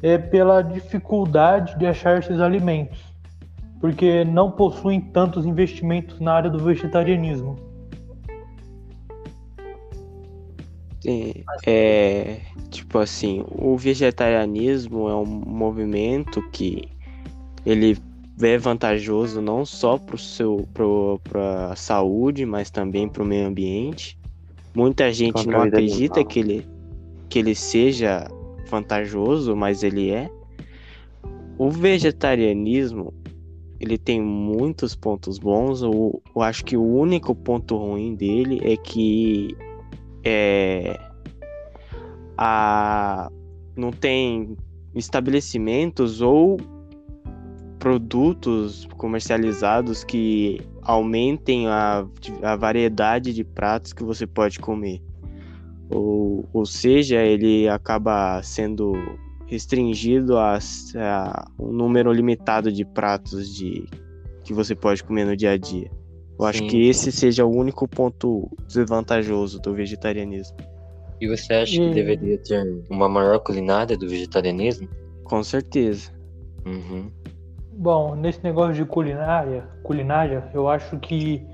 é 0.00 0.16
pela 0.16 0.62
dificuldade 0.62 1.76
de 1.76 1.84
achar 1.84 2.16
esses 2.16 2.38
alimentos, 2.38 3.00
porque 3.80 4.24
não 4.24 4.52
possuem 4.52 5.00
tantos 5.00 5.44
investimentos 5.44 6.20
na 6.20 6.34
área 6.34 6.48
do 6.48 6.60
vegetarianismo. 6.60 7.56
Sim, 11.02 11.34
É, 11.66 12.40
tipo 12.70 12.98
assim, 12.98 13.44
o 13.50 13.76
vegetarianismo 13.76 15.08
é 15.08 15.16
um 15.16 15.26
movimento 15.26 16.40
que 16.50 16.88
ele 17.66 17.98
é 18.40 18.56
vantajoso 18.56 19.40
não 19.42 19.66
só 19.66 19.98
para 19.98 20.16
seu 20.16 20.68
para 20.72 21.72
a 21.72 21.76
saúde, 21.76 22.46
mas 22.46 22.70
também 22.70 23.08
para 23.08 23.22
o 23.22 23.26
meio 23.26 23.48
ambiente. 23.48 24.16
Muita 24.74 25.12
gente 25.12 25.46
não 25.46 25.62
acredita 25.62 26.24
que 26.24 26.38
ele 26.38 26.66
que 27.28 27.40
ele 27.40 27.54
seja 27.54 28.28
vantajoso, 28.68 29.56
mas 29.56 29.82
ele 29.82 30.10
é. 30.10 30.30
o 31.58 31.68
vegetarianismo 31.68 33.12
ele 33.80 33.98
tem 33.98 34.22
muitos 34.22 34.94
pontos 34.94 35.38
bons. 35.38 35.82
Eu, 35.82 36.22
eu 36.34 36.42
acho 36.42 36.64
que 36.64 36.76
o 36.76 36.84
único 36.84 37.34
ponto 37.34 37.76
ruim 37.76 38.14
dele 38.14 38.60
é 38.62 38.76
que 38.76 39.56
é, 40.24 40.98
a, 42.36 43.30
não 43.76 43.90
tem 43.90 44.56
estabelecimentos 44.94 46.20
ou 46.20 46.58
produtos 47.78 48.86
comercializados 48.96 50.04
que 50.04 50.60
aumentem 50.82 51.66
a, 51.66 52.06
a 52.42 52.56
variedade 52.56 53.32
de 53.32 53.42
pratos 53.42 53.92
que 53.92 54.04
você 54.04 54.26
pode 54.26 54.60
comer. 54.60 55.02
Ou, 55.90 56.48
ou 56.52 56.64
seja, 56.64 57.20
ele 57.20 57.68
acaba 57.68 58.40
sendo 58.42 58.92
restringido 59.46 60.38
a, 60.38 60.58
a, 60.96 61.50
um 61.58 61.72
número 61.72 62.12
limitado 62.12 62.70
de 62.72 62.84
pratos 62.84 63.54
de 63.54 63.86
que 64.44 64.54
você 64.54 64.74
pode 64.74 65.02
comer 65.04 65.24
no 65.24 65.36
dia 65.36 65.52
a 65.52 65.58
dia. 65.58 65.90
Eu 66.42 66.52
Sim. 66.52 66.58
acho 66.58 66.70
que 66.70 66.88
esse 66.88 67.12
seja 67.12 67.44
o 67.44 67.54
único 67.54 67.86
ponto 67.86 68.50
desvantajoso 68.66 69.60
do 69.60 69.72
vegetarianismo. 69.72 70.56
E 71.20 71.28
você 71.28 71.54
acha 71.54 71.76
que 71.76 71.80
hum. 71.80 71.92
deveria 71.92 72.36
ter 72.38 72.84
uma 72.90 73.08
maior 73.08 73.38
culinária 73.38 73.96
do 73.96 74.08
vegetarianismo? 74.08 74.88
Com 75.22 75.44
certeza. 75.44 76.10
Uhum. 76.66 77.10
Bom, 77.74 78.16
nesse 78.16 78.42
negócio 78.42 78.74
de 78.74 78.84
culinária, 78.84 79.68
culinária, 79.84 80.50
eu 80.52 80.68
acho 80.68 80.98
que 80.98 81.46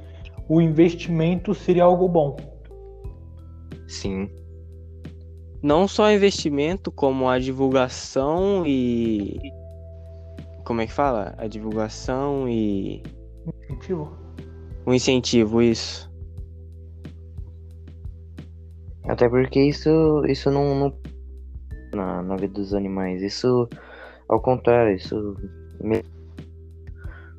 o 0.48 0.58
investimento 0.60 1.54
seria 1.54 1.84
algo 1.84 2.08
bom. 2.08 2.36
Sim. 3.86 4.30
Não 5.62 5.86
só 5.86 6.10
investimento, 6.10 6.90
como 6.90 7.28
a 7.28 7.38
divulgação 7.38 8.64
e. 8.66 9.38
Como 10.64 10.80
é 10.80 10.86
que 10.86 10.92
fala? 10.92 11.34
A 11.36 11.46
divulgação 11.46 12.48
e. 12.48 13.02
Incentivo? 13.64 14.27
O 14.88 14.94
incentivo, 14.94 15.60
isso. 15.60 16.10
Até 19.04 19.28
porque 19.28 19.60
isso, 19.60 20.24
isso 20.26 20.50
não, 20.50 20.74
não 20.74 20.94
na, 21.94 22.22
na 22.22 22.36
vida 22.36 22.54
dos 22.54 22.72
animais. 22.72 23.20
Isso, 23.20 23.68
ao 24.30 24.40
contrário, 24.40 24.96
isso 24.96 25.36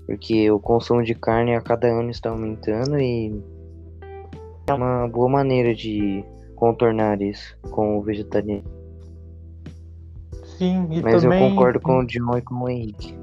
porque 0.05 0.51
o 0.51 0.59
consumo 0.59 1.03
de 1.03 1.15
carne 1.15 1.55
a 1.55 1.61
cada 1.61 1.87
ano 1.87 2.11
está 2.11 2.29
aumentando 2.29 2.99
e 2.99 3.43
é 4.67 4.73
uma 4.73 5.07
boa 5.07 5.27
maneira 5.27 5.73
de 5.73 6.23
contornar 6.55 7.19
isso 7.19 7.57
com 7.71 7.97
o 7.97 8.03
vegetariano. 8.03 8.63
Sim, 10.59 10.87
e 10.91 11.01
Mas 11.01 11.23
também... 11.23 11.43
eu 11.43 11.49
concordo 11.49 11.79
com 11.79 11.97
o 11.97 12.05
John 12.05 12.37
e 12.37 12.41
com 12.43 12.55
o 12.63 12.69
Henrique. 12.69 13.18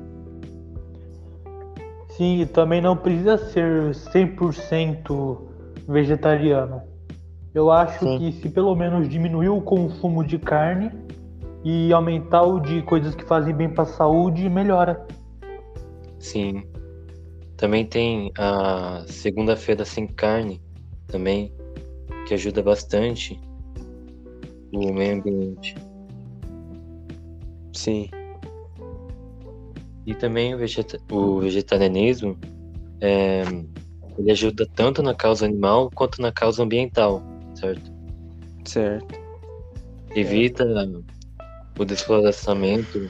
Sim, 2.16 2.46
também 2.46 2.80
não 2.80 2.96
precisa 2.96 3.36
ser 3.36 3.90
100% 3.90 5.38
vegetariano. 5.86 6.80
Eu 7.52 7.70
acho 7.70 7.98
Sim. 7.98 8.18
que 8.18 8.32
se 8.32 8.48
pelo 8.48 8.74
menos 8.74 9.08
diminuir 9.08 9.50
o 9.50 9.60
consumo 9.60 10.24
de 10.24 10.38
carne 10.38 10.90
e 11.62 11.92
aumentar 11.92 12.42
o 12.42 12.58
de 12.58 12.80
coisas 12.82 13.14
que 13.14 13.24
fazem 13.24 13.54
bem 13.54 13.68
para 13.68 13.82
a 13.82 13.86
saúde, 13.86 14.48
melhora. 14.48 15.06
Sim. 16.18 16.64
Também 17.56 17.84
tem 17.84 18.32
a 18.38 19.04
segunda-feira 19.06 19.84
sem 19.84 20.06
carne 20.06 20.60
também, 21.06 21.52
que 22.26 22.32
ajuda 22.32 22.62
bastante 22.62 23.38
o 24.72 24.92
meio 24.92 25.18
ambiente. 25.18 25.76
Sim. 27.74 28.08
E 30.06 30.14
também 30.14 30.54
o, 30.54 30.58
vegeta 30.58 30.98
o 31.10 31.40
vegetarianismo 31.40 32.38
é, 33.00 33.42
ele 34.18 34.30
ajuda 34.30 34.66
tanto 34.74 35.02
na 35.02 35.14
causa 35.14 35.44
animal 35.44 35.90
quanto 35.94 36.22
na 36.22 36.32
causa 36.32 36.62
ambiental, 36.62 37.22
certo? 37.54 37.92
Certo. 38.64 39.14
Evita 40.14 40.64
o 41.78 41.84
desflorestamento 41.84 43.08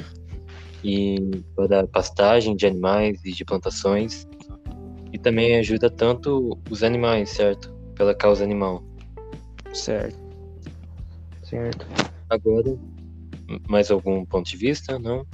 e 0.82 1.16
para 1.54 1.86
pastagem 1.86 2.56
de 2.56 2.66
animais 2.66 3.20
e 3.24 3.32
de 3.32 3.44
plantações. 3.44 4.26
E 5.12 5.18
também 5.18 5.56
ajuda 5.56 5.88
tanto 5.88 6.58
os 6.70 6.82
animais, 6.82 7.30
certo? 7.30 7.72
Pela 7.94 8.14
causa 8.14 8.44
animal. 8.44 8.82
Certo. 9.72 10.18
Certo. 11.42 11.86
Agora, 12.28 12.76
mais 13.68 13.90
algum 13.90 14.24
ponto 14.24 14.50
de 14.50 14.56
vista? 14.56 14.98
Não? 14.98 15.24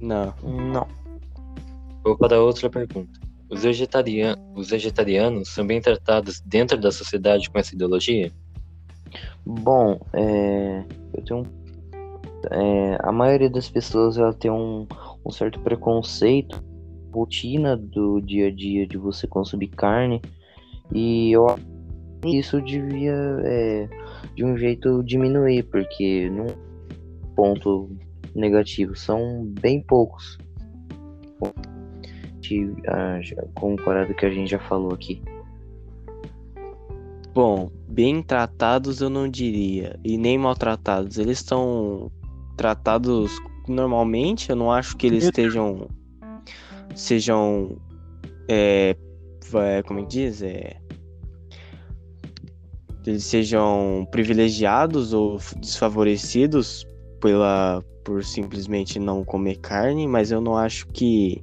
Não. 0.00 0.34
Não. 0.42 0.99
Vou 2.04 2.16
para 2.16 2.40
outra 2.40 2.68
pergunta. 2.70 3.20
Os, 3.50 3.62
vegetarian... 3.62 4.36
os 4.54 4.70
vegetarianos 4.70 5.48
são 5.48 5.66
bem 5.66 5.80
tratados 5.80 6.40
dentro 6.40 6.78
da 6.78 6.90
sociedade 6.90 7.50
com 7.50 7.58
essa 7.58 7.74
ideologia? 7.74 8.30
Bom, 9.44 10.00
é... 10.12 10.84
eu 11.14 11.24
tenho 11.24 11.40
um 11.40 11.60
é, 12.48 12.96
a 13.00 13.12
maioria 13.12 13.50
das 13.50 13.68
pessoas 13.68 14.16
ela 14.16 14.32
tem 14.32 14.50
um, 14.50 14.86
um 15.24 15.30
certo 15.30 15.60
preconceito, 15.60 16.62
rotina 17.12 17.76
do 17.76 18.20
dia 18.20 18.48
a 18.48 18.50
dia 18.50 18.86
de 18.86 18.96
você 18.96 19.26
consumir 19.26 19.68
carne, 19.68 20.22
e 20.92 21.32
eu 21.32 21.46
isso 22.24 22.60
devia, 22.60 23.14
é, 23.44 23.88
de 24.34 24.44
um 24.44 24.56
jeito, 24.56 25.02
diminuir, 25.02 25.62
porque 25.64 26.28
não 26.30 26.46
ponto 27.34 27.90
negativo, 28.34 28.94
são 28.94 29.44
bem 29.60 29.82
poucos. 29.82 30.38
Comparado 33.54 34.14
que 34.14 34.26
a 34.26 34.30
gente 34.30 34.50
já 34.50 34.58
falou 34.58 34.92
aqui. 34.92 35.22
Bom, 37.32 37.70
bem 37.88 38.22
tratados 38.22 39.00
eu 39.00 39.08
não 39.08 39.28
diria, 39.28 39.98
e 40.04 40.18
nem 40.18 40.36
maltratados. 40.36 41.16
Eles 41.16 41.38
estão 41.38 42.10
tratados 42.56 43.30
normalmente. 43.68 44.50
Eu 44.50 44.56
não 44.56 44.72
acho 44.72 44.96
que 44.96 45.06
eles 45.06 45.24
estejam. 45.24 45.88
Sejam. 46.94 47.76
É, 48.48 48.96
como 49.86 50.00
é 50.00 50.02
que 50.02 50.08
diz? 50.08 50.42
É, 50.42 50.76
eles 53.06 53.24
sejam 53.24 54.06
privilegiados 54.10 55.12
ou 55.12 55.38
desfavorecidos 55.58 56.86
pela, 57.20 57.82
por 58.04 58.24
simplesmente 58.24 58.98
não 58.98 59.24
comer 59.24 59.56
carne, 59.58 60.06
mas 60.06 60.30
eu 60.30 60.40
não 60.40 60.56
acho 60.56 60.86
que 60.88 61.42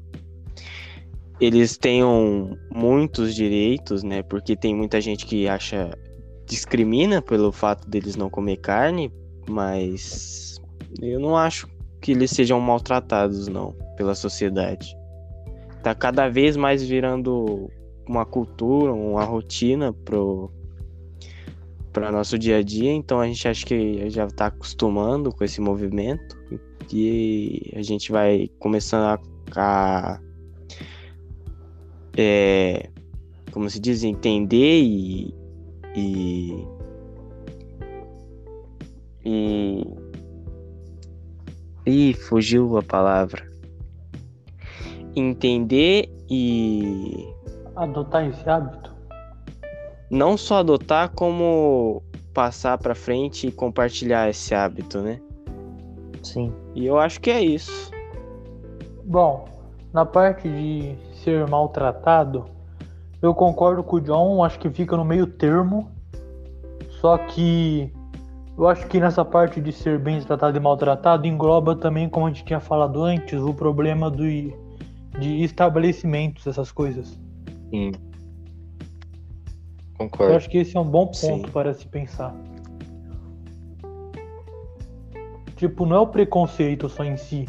eles 1.40 1.78
tenham 1.78 2.58
muitos 2.74 3.36
direitos, 3.36 4.04
né? 4.04 4.24
Porque 4.24 4.56
tem 4.56 4.76
muita 4.76 5.00
gente 5.00 5.26
que 5.26 5.48
acha 5.48 5.92
discrimina 6.46 7.22
pelo 7.22 7.52
fato 7.52 7.88
deles 7.90 8.16
não 8.16 8.30
comer 8.30 8.58
carne, 8.58 9.12
mas 9.48 10.60
eu 11.02 11.20
não 11.20 11.36
acho 11.36 11.68
que 12.02 12.12
eles 12.12 12.32
sejam 12.32 12.60
maltratados, 12.60 13.48
não, 13.48 13.74
pela 13.96 14.16
sociedade. 14.16 14.96
Tá 15.84 15.94
cada 15.94 16.30
vez 16.30 16.56
mais 16.56 16.84
virando 16.84 17.70
uma 18.08 18.26
cultura, 18.26 18.94
uma 18.94 19.24
rotina 19.24 19.94
pro 19.94 20.52
para 21.92 22.12
nosso 22.12 22.38
dia 22.38 22.58
a 22.58 22.62
dia, 22.62 22.92
então 22.92 23.20
a 23.20 23.26
gente 23.26 23.48
acha 23.48 23.66
que 23.66 24.08
já 24.08 24.26
está 24.26 24.48
acostumando 24.48 25.32
com 25.32 25.44
esse 25.44 25.60
movimento 25.60 26.38
e 26.94 27.72
a 27.76 27.82
gente 27.82 28.12
vai 28.12 28.48
começando 28.60 29.04
a, 29.04 29.20
a 29.56 30.20
é, 32.18 32.90
como 33.52 33.70
se 33.70 33.80
diz, 33.80 34.04
entender 34.04 34.82
e, 34.82 35.34
e, 35.96 36.68
e 39.26 39.98
Ih, 41.88 42.14
fugiu 42.14 42.78
a 42.78 42.84
palavra. 42.84 43.48
Entender 45.16 46.14
e. 46.30 47.34
Adotar 47.78 48.28
esse 48.28 48.50
hábito? 48.50 48.94
Não 50.12 50.36
só 50.36 50.58
adotar, 50.58 51.14
como 51.16 52.04
passar 52.34 52.78
para 52.78 52.94
frente 52.94 53.48
e 53.48 53.52
compartilhar 53.54 54.30
esse 54.30 54.54
hábito, 54.54 55.00
né? 55.00 55.22
Sim. 56.22 56.54
E 56.76 56.86
eu 56.86 57.00
acho 57.00 57.22
que 57.22 57.32
é 57.32 57.42
isso. 57.42 57.90
Bom, 59.06 59.48
na 59.94 60.06
parte 60.06 60.50
de 60.50 60.94
ser 61.28 61.46
maltratado, 61.46 62.46
eu 63.22 63.36
concordo 63.36 63.84
com 63.84 63.98
o 63.98 64.02
John, 64.02 64.42
acho 64.46 64.58
que 64.58 64.70
fica 64.70 64.96
no 64.96 65.04
meio 65.04 65.28
termo. 65.28 65.92
Só 67.02 67.18
que 67.18 67.92
eu 68.58 68.66
acho 68.66 68.88
que 68.88 68.98
nessa 68.98 69.26
parte 69.26 69.60
de 69.60 69.74
ser 69.74 70.00
bem 70.00 70.22
tratado 70.22 70.56
e 70.56 70.60
maltratado 70.60 71.28
engloba 71.28 71.76
também, 71.76 72.08
como 72.08 72.28
a 72.28 72.30
gente 72.30 72.46
tinha 72.46 72.62
falado 72.62 73.04
antes, 73.04 73.42
o 73.42 73.54
problema 73.54 74.10
do, 74.10 74.24
de 74.24 75.44
estabelecimentos, 75.44 76.48
essas 76.48 76.72
coisas. 76.72 77.20
Sim. 77.70 77.92
Concordo. 79.98 80.32
Eu 80.32 80.38
acho 80.38 80.50
que 80.50 80.60
esse 80.60 80.78
é 80.78 80.80
um 80.80 80.86
bom 80.86 81.08
ponto 81.08 81.48
Sim. 81.48 81.52
para 81.52 81.74
se 81.74 81.86
pensar. 81.86 82.34
Tipo, 85.58 85.86
não 85.86 85.98
é 85.98 86.00
o 86.00 86.08
preconceito 86.08 86.88
só 86.88 87.04
em 87.04 87.18
si, 87.18 87.46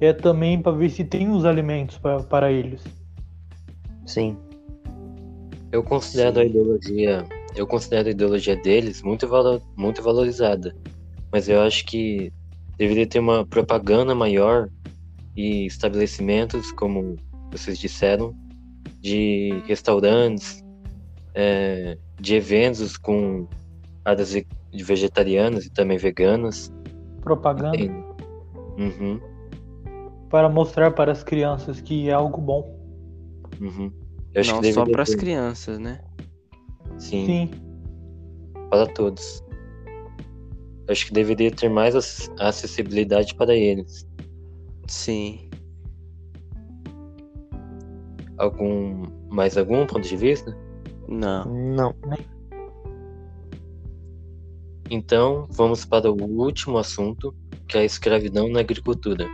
é 0.00 0.12
também 0.12 0.60
para 0.60 0.72
ver 0.72 0.90
se 0.90 1.02
tem 1.02 1.30
os 1.30 1.46
alimentos 1.46 1.98
para 2.28 2.52
eles. 2.52 2.84
Sim. 4.12 4.36
Eu 5.72 5.82
considero 5.82 6.38
a 6.40 6.42
Sim. 6.42 6.50
ideologia, 6.50 7.24
eu 7.56 7.66
considero 7.66 8.08
a 8.08 8.10
ideologia 8.10 8.54
deles 8.56 9.02
muito, 9.02 9.26
valo- 9.26 9.62
muito 9.74 10.02
valorizada, 10.02 10.74
mas 11.32 11.48
eu 11.48 11.62
acho 11.62 11.86
que 11.86 12.30
deveria 12.78 13.06
ter 13.06 13.20
uma 13.20 13.46
propaganda 13.46 14.14
maior 14.14 14.68
e 15.34 15.64
estabelecimentos, 15.64 16.70
como 16.72 17.16
vocês 17.50 17.78
disseram, 17.78 18.34
de 19.00 19.48
restaurantes, 19.66 20.62
é, 21.34 21.96
de 22.20 22.34
eventos 22.34 22.98
com 22.98 23.48
áreas 24.04 24.34
ve- 24.34 24.46
vegetarianas 24.74 25.64
e 25.64 25.70
também 25.70 25.96
veganas. 25.96 26.70
Propaganda? 27.22 27.78
Uhum, 28.78 29.18
para 30.28 30.50
mostrar 30.50 30.90
para 30.90 31.12
as 31.12 31.22
crianças 31.22 31.80
que 31.80 32.10
é 32.10 32.12
algo 32.12 32.40
bom. 32.40 32.74
uhum. 33.60 34.01
Eu 34.34 34.40
acho 34.40 34.54
Não 34.54 34.60
que 34.60 34.72
só 34.72 34.84
para 34.86 35.02
as 35.02 35.14
crianças, 35.14 35.78
né? 35.78 36.00
Sim, 36.98 37.26
Sim, 37.26 37.50
para 38.70 38.86
todos. 38.86 39.42
Eu 40.86 40.92
acho 40.92 41.06
que 41.06 41.12
deveria 41.12 41.50
ter 41.50 41.68
mais 41.68 41.94
ac- 41.94 42.30
acessibilidade 42.38 43.34
para 43.34 43.54
eles. 43.54 44.06
Sim. 44.88 45.48
Algum 48.38 49.04
mais 49.30 49.56
algum 49.56 49.86
ponto 49.86 50.06
de 50.08 50.16
vista? 50.16 50.56
Não. 51.08 51.44
Não. 51.44 51.94
Então, 54.90 55.46
vamos 55.50 55.84
para 55.84 56.10
o 56.10 56.22
último 56.24 56.76
assunto, 56.78 57.34
que 57.68 57.78
é 57.78 57.80
a 57.80 57.84
escravidão 57.84 58.48
na 58.48 58.60
agricultura. 58.60 59.26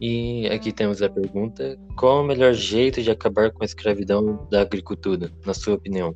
E 0.00 0.48
aqui 0.48 0.72
temos 0.72 1.02
a 1.02 1.10
pergunta: 1.10 1.76
qual 1.98 2.22
o 2.22 2.26
melhor 2.26 2.54
jeito 2.54 3.02
de 3.02 3.10
acabar 3.10 3.50
com 3.52 3.62
a 3.62 3.66
escravidão 3.66 4.46
da 4.50 4.62
agricultura, 4.62 5.30
na 5.44 5.52
sua 5.52 5.74
opinião? 5.74 6.14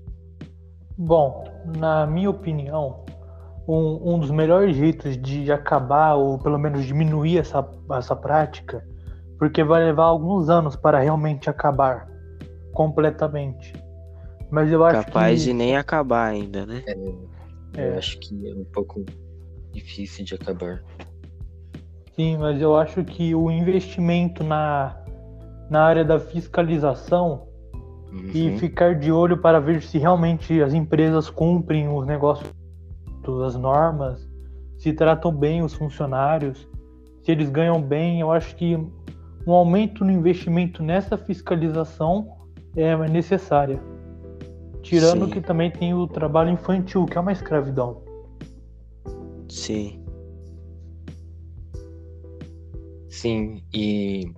Bom, 0.97 1.45
na 1.77 2.07
minha 2.07 2.31
opinião, 2.31 3.05
um, 3.69 4.15
um 4.15 4.19
dos 4.19 4.31
melhores 4.31 4.77
jeitos 4.77 5.21
de 5.21 5.51
acabar 5.53 6.15
ou 6.15 6.39
pelo 6.39 6.59
menos 6.59 6.85
diminuir 6.87 7.39
essa, 7.39 7.69
essa 7.93 8.17
prática, 8.17 8.87
porque 9.39 9.63
vai 9.63 9.85
levar 9.85 10.05
alguns 10.05 10.49
anos 10.49 10.77
para 10.77 11.01
realmente 11.01 11.51
acabar 11.51 12.09
completamente. 12.73 13.73
Mas 14.51 14.71
eu 14.71 14.85
acho 14.85 15.05
Capaz 15.05 15.41
que 15.41 15.47
de 15.47 15.53
nem 15.53 15.77
acabar 15.77 16.29
ainda, 16.31 16.65
né? 16.65 16.83
Eu 16.87 17.29
É. 17.77 17.99
acho 17.99 18.19
que 18.21 18.49
é 18.49 18.55
um 18.55 18.65
pouco 18.73 19.05
difícil 19.73 20.25
de 20.25 20.35
acabar. 20.37 20.83
Sim, 22.15 22.37
mas 22.39 22.61
eu 22.61 22.77
acho 22.77 23.05
que 23.05 23.35
o 23.35 23.51
investimento 23.51 24.43
na, 24.43 24.97
na 25.71 25.83
área 25.83 26.05
da 26.05 26.19
fiscalização 26.19 27.49
e 28.33 28.49
Uhum. 28.49 28.59
ficar 28.59 28.95
de 28.95 29.11
olho 29.11 29.39
para 29.39 29.61
ver 29.61 29.83
se 29.83 29.99
realmente 29.99 30.63
as 30.63 30.73
empresas 30.73 31.29
cumprem 31.29 31.89
os 31.89 32.07
negócios, 32.07 32.49
as 33.45 33.57
normas, 33.57 34.29
se 34.79 34.93
tratam 34.93 35.33
bem 35.33 35.63
os 35.63 35.75
funcionários, 35.75 36.69
se 37.23 37.33
eles 37.33 37.51
ganham 37.51 37.83
bem. 37.83 38.21
Eu 38.21 38.31
acho 38.31 38.55
que 38.55 38.77
um 39.47 39.53
aumento 39.53 40.05
no 40.05 40.13
investimento 40.13 40.83
nessa 40.83 41.17
fiscalização 41.17 42.29
é 42.77 42.97
necessária. 43.09 43.81
Tirando 44.83 45.25
Sim. 45.25 45.31
que 45.33 45.41
também 45.41 45.71
tem 45.71 45.95
o 45.95 46.07
trabalho 46.07 46.51
infantil, 46.51 47.07
que 47.07 47.17
é 47.17 47.21
uma 47.21 47.33
escravidão. 47.33 48.03
Sim. 49.49 50.04
Sim, 53.15 53.63
e 53.73 54.29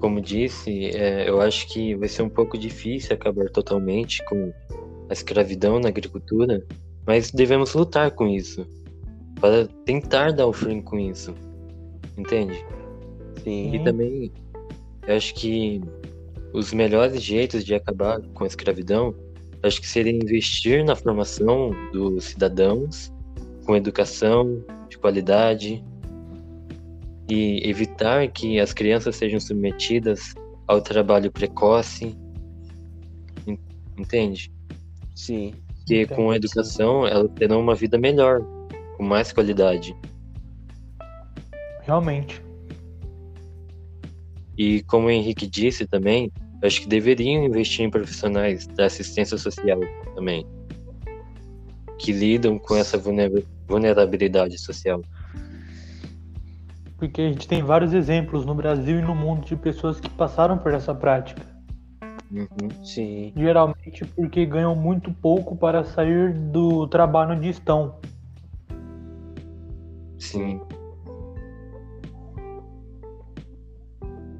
como 0.00 0.20
disse, 0.20 0.86
é, 0.96 1.30
eu 1.30 1.40
acho 1.40 1.68
que 1.68 1.94
vai 1.94 2.08
ser 2.08 2.22
um 2.22 2.28
pouco 2.28 2.58
difícil 2.58 3.14
acabar 3.14 3.48
totalmente 3.50 4.22
com 4.24 4.52
a 5.08 5.12
escravidão 5.12 5.78
na 5.78 5.90
agricultura, 5.90 6.60
mas 7.06 7.30
devemos 7.30 7.72
lutar 7.72 8.10
com 8.10 8.26
isso, 8.26 8.66
para 9.40 9.68
tentar 9.84 10.32
dar 10.32 10.48
o 10.48 10.52
fim 10.52 10.82
com 10.82 10.98
isso, 10.98 11.32
entende? 12.18 12.66
Sim. 13.44 13.76
E 13.76 13.84
também, 13.84 14.32
eu 15.06 15.14
acho 15.14 15.32
que 15.36 15.80
os 16.52 16.72
melhores 16.72 17.22
jeitos 17.22 17.64
de 17.64 17.76
acabar 17.76 18.20
com 18.34 18.42
a 18.42 18.46
escravidão, 18.48 19.14
acho 19.62 19.80
que 19.80 19.86
seria 19.86 20.12
investir 20.12 20.84
na 20.84 20.96
formação 20.96 21.70
dos 21.92 22.24
cidadãos, 22.24 23.12
com 23.64 23.76
educação 23.76 24.64
de 24.88 24.98
qualidade, 24.98 25.84
e 27.30 27.68
evitar 27.68 28.28
que 28.28 28.58
as 28.58 28.72
crianças 28.72 29.14
sejam 29.16 29.38
submetidas 29.38 30.34
ao 30.66 30.80
trabalho 30.80 31.30
precoce, 31.30 32.16
en- 33.46 33.58
entende? 33.96 34.52
Sim. 35.14 35.54
Que 35.86 36.02
Entendo, 36.02 36.16
com 36.16 36.30
a 36.30 36.32
sim. 36.34 36.36
educação 36.38 37.06
elas 37.06 37.30
terão 37.36 37.60
uma 37.60 37.74
vida 37.74 37.96
melhor, 37.98 38.40
com 38.96 39.04
mais 39.04 39.32
qualidade. 39.32 39.94
Realmente. 41.82 42.42
E 44.56 44.82
como 44.82 45.06
o 45.06 45.10
Henrique 45.10 45.46
disse 45.46 45.86
também, 45.86 46.30
acho 46.62 46.82
que 46.82 46.88
deveriam 46.88 47.44
investir 47.44 47.84
em 47.84 47.90
profissionais 47.90 48.66
da 48.66 48.86
assistência 48.86 49.38
social 49.38 49.80
também, 50.14 50.46
que 51.98 52.12
lidam 52.12 52.58
com 52.58 52.76
essa 52.76 52.98
vulner- 52.98 53.44
vulnerabilidade 53.66 54.58
social. 54.58 55.00
Porque 57.00 57.22
a 57.22 57.28
gente 57.28 57.48
tem 57.48 57.62
vários 57.62 57.94
exemplos 57.94 58.44
no 58.44 58.54
Brasil 58.54 58.98
e 58.98 59.02
no 59.02 59.14
mundo 59.14 59.46
de 59.46 59.56
pessoas 59.56 59.98
que 59.98 60.10
passaram 60.10 60.58
por 60.58 60.74
essa 60.74 60.94
prática. 60.94 61.40
Uhum. 62.30 62.84
Sim. 62.84 63.32
Geralmente 63.34 64.04
porque 64.04 64.44
ganham 64.44 64.76
muito 64.76 65.10
pouco 65.10 65.56
para 65.56 65.82
sair 65.82 66.34
do 66.34 66.86
trabalho 66.88 67.36
onde 67.36 67.48
estão. 67.48 67.98
Sim. 70.18 70.60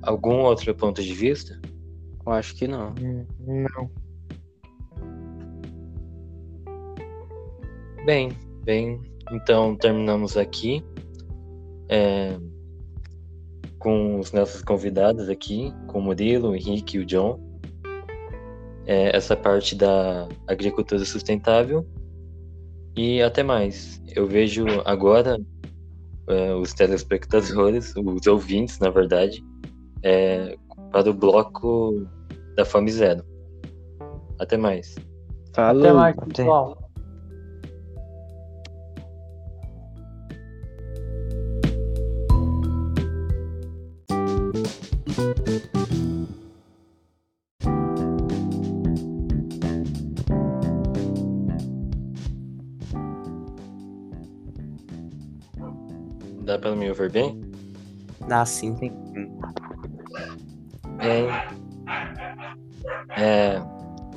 Algum 0.03 0.41
outro 0.41 0.75
ponto 0.75 1.03
de 1.03 1.15
vista? 1.15 1.59
Eu 2.27 2.33
acho 2.33 2.55
que 2.55 2.69
não. 2.69 2.93
Não. 3.41 3.91
Bem, 8.05 8.33
bem, 8.65 9.01
então 9.33 9.75
terminamos 9.77 10.37
aqui 10.37 10.85
é, 11.91 12.39
com 13.81 14.21
os 14.21 14.31
nossos 14.31 14.63
convidados 14.63 15.29
aqui, 15.29 15.75
com 15.89 15.99
o 15.99 16.03
Murilo, 16.03 16.51
o 16.51 16.55
Henrique 16.55 16.99
e 16.99 17.01
o 17.01 17.07
John. 17.07 17.41
É, 18.87 19.17
essa 19.17 19.35
parte 19.35 19.75
da 19.75 20.29
agricultura 20.47 21.05
sustentável. 21.05 21.85
E 22.97 23.23
até 23.23 23.43
mais. 23.43 24.01
Eu 24.15 24.27
vejo 24.27 24.67
agora 24.85 25.41
é, 26.29 26.55
os 26.55 26.75
telespectadores, 26.75 27.95
os 27.97 28.27
ouvintes, 28.27 28.79
na 28.79 28.91
verdade, 28.91 29.43
é, 30.03 30.57
para 30.93 31.11
o 31.11 31.15
bloco 31.15 32.07
da 32.57 32.65
Fome 32.65 32.91
Zero. 32.91 33.25
Até 34.39 34.57
mais. 34.57 34.95
Falou. 35.55 35.83
Até 35.83 35.93
mais, 35.93 36.19
até. 36.19 36.27
pessoal. 36.27 36.90
Dá 58.31 58.47
sim. 58.47 58.77
Bem. 58.77 58.93
É, 63.17 63.61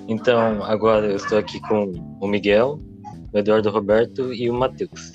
então, 0.07 0.63
agora 0.63 1.07
eu 1.07 1.15
estou 1.15 1.39
aqui 1.39 1.59
com 1.61 1.91
o 2.21 2.27
Miguel, 2.27 2.79
o 3.33 3.37
Eduardo 3.39 3.71
Roberto 3.71 4.31
e 4.31 4.51
o 4.51 4.53
Matheus. 4.53 5.13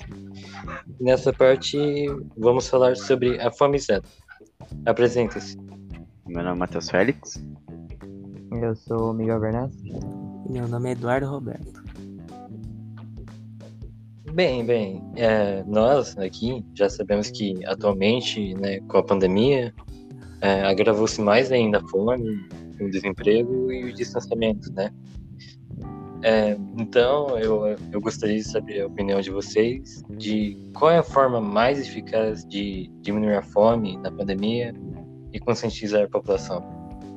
Nessa 0.99 1.31
parte, 1.31 1.77
vamos 2.37 2.67
falar 2.67 2.97
sobre 2.97 3.39
a 3.39 3.49
fome 3.49 3.79
zero. 3.79 4.03
Apresenta-se. 4.85 5.57
Meu 6.27 6.43
nome 6.43 6.57
é 6.57 6.59
Matheus 6.59 6.89
Félix. 6.89 7.41
Eu 8.51 8.75
sou 8.75 9.11
o 9.11 9.13
Miguel 9.13 9.39
Bernardo. 9.39 9.73
Meu 10.49 10.67
nome 10.67 10.89
é 10.89 10.91
Eduardo 10.91 11.25
Roberto. 11.25 11.78
Bem, 14.33 14.63
bem, 14.63 15.01
é, 15.15 15.63
nós 15.65 16.17
aqui 16.17 16.63
já 16.75 16.87
sabemos 16.87 17.31
que 17.31 17.65
atualmente, 17.65 18.53
né, 18.53 18.79
com 18.81 18.97
a 18.97 19.03
pandemia, 19.03 19.73
é, 20.41 20.61
agravou-se 20.61 21.19
mais 21.19 21.51
ainda 21.51 21.79
a 21.79 21.87
fome, 21.87 22.47
o 22.79 22.89
desemprego 22.89 23.71
e 23.71 23.85
o 23.85 23.93
distanciamento, 23.93 24.71
né? 24.73 24.91
É, 26.21 26.57
então, 26.77 27.39
eu, 27.39 27.75
eu 27.91 28.01
gostaria 28.01 28.35
de 28.35 28.43
saber 28.43 28.81
a 28.81 28.87
opinião 28.87 29.19
de 29.19 29.31
vocês 29.31 30.03
de 30.11 30.57
qual 30.77 30.91
é 30.91 30.99
a 30.99 31.03
forma 31.03 31.41
mais 31.41 31.79
eficaz 31.79 32.45
de 32.45 32.91
diminuir 33.01 33.35
a 33.35 33.41
fome 33.41 33.97
na 33.97 34.11
pandemia 34.11 34.73
e 35.33 35.39
conscientizar 35.39 36.03
a 36.03 36.07
população, 36.07 36.61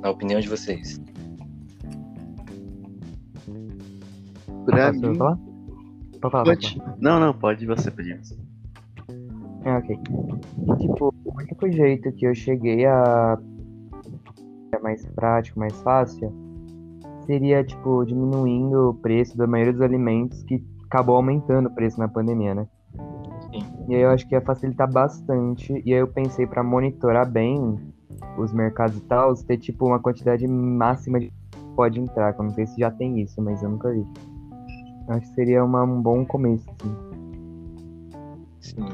na 0.00 0.10
opinião 0.10 0.40
de 0.40 0.48
vocês. 0.48 1.00
Pra 4.64 4.92
Posso 4.92 5.51
falar? 6.30 6.44
Pode 6.44 6.74
falar, 6.74 6.84
pode 6.84 6.90
pode. 6.90 7.02
Não, 7.02 7.20
não, 7.20 7.34
pode 7.34 7.66
você, 7.66 7.90
pode 7.90 8.14
você. 8.14 8.36
É, 9.64 9.76
ok. 9.76 9.98
Tipo, 10.78 11.14
o 11.24 11.38
único 11.38 11.70
jeito 11.70 12.12
que 12.12 12.26
eu 12.26 12.34
cheguei 12.34 12.84
a 12.84 13.38
é 14.72 14.78
mais 14.78 15.04
prático, 15.06 15.58
mais 15.58 15.80
fácil, 15.82 16.32
seria, 17.26 17.62
tipo, 17.62 18.04
diminuindo 18.04 18.90
o 18.90 18.94
preço 18.94 19.36
da 19.36 19.46
maioria 19.46 19.72
dos 19.72 19.82
alimentos 19.82 20.42
que 20.42 20.64
acabou 20.84 21.16
aumentando 21.16 21.68
o 21.68 21.74
preço 21.74 21.98
na 21.98 22.08
pandemia, 22.08 22.54
né? 22.54 22.66
Sim. 23.50 23.64
E 23.88 23.94
aí 23.94 24.02
eu 24.02 24.10
acho 24.10 24.26
que 24.26 24.34
ia 24.34 24.40
facilitar 24.40 24.90
bastante. 24.90 25.72
E 25.84 25.92
aí 25.92 26.00
eu 26.00 26.08
pensei 26.08 26.46
pra 26.46 26.62
monitorar 26.62 27.30
bem 27.30 27.78
os 28.38 28.52
mercados 28.52 28.96
e 28.96 29.02
tal, 29.02 29.34
ter, 29.34 29.58
tipo, 29.58 29.86
uma 29.86 30.00
quantidade 30.00 30.46
máxima 30.48 31.20
de 31.20 31.32
pode 31.76 32.00
entrar. 32.00 32.34
Eu 32.36 32.44
não 32.44 32.50
sei 32.50 32.66
se 32.66 32.78
já 32.80 32.90
tem 32.90 33.20
isso, 33.20 33.40
mas 33.40 33.62
eu 33.62 33.70
nunca 33.70 33.90
vi. 33.90 34.06
Acho 35.08 35.20
que 35.28 35.34
seria 35.34 35.64
uma- 35.64 35.82
um 35.84 36.00
bom 36.00 36.24
começo, 36.24 36.64
assim. 36.70 36.96
Sim. 38.60 38.86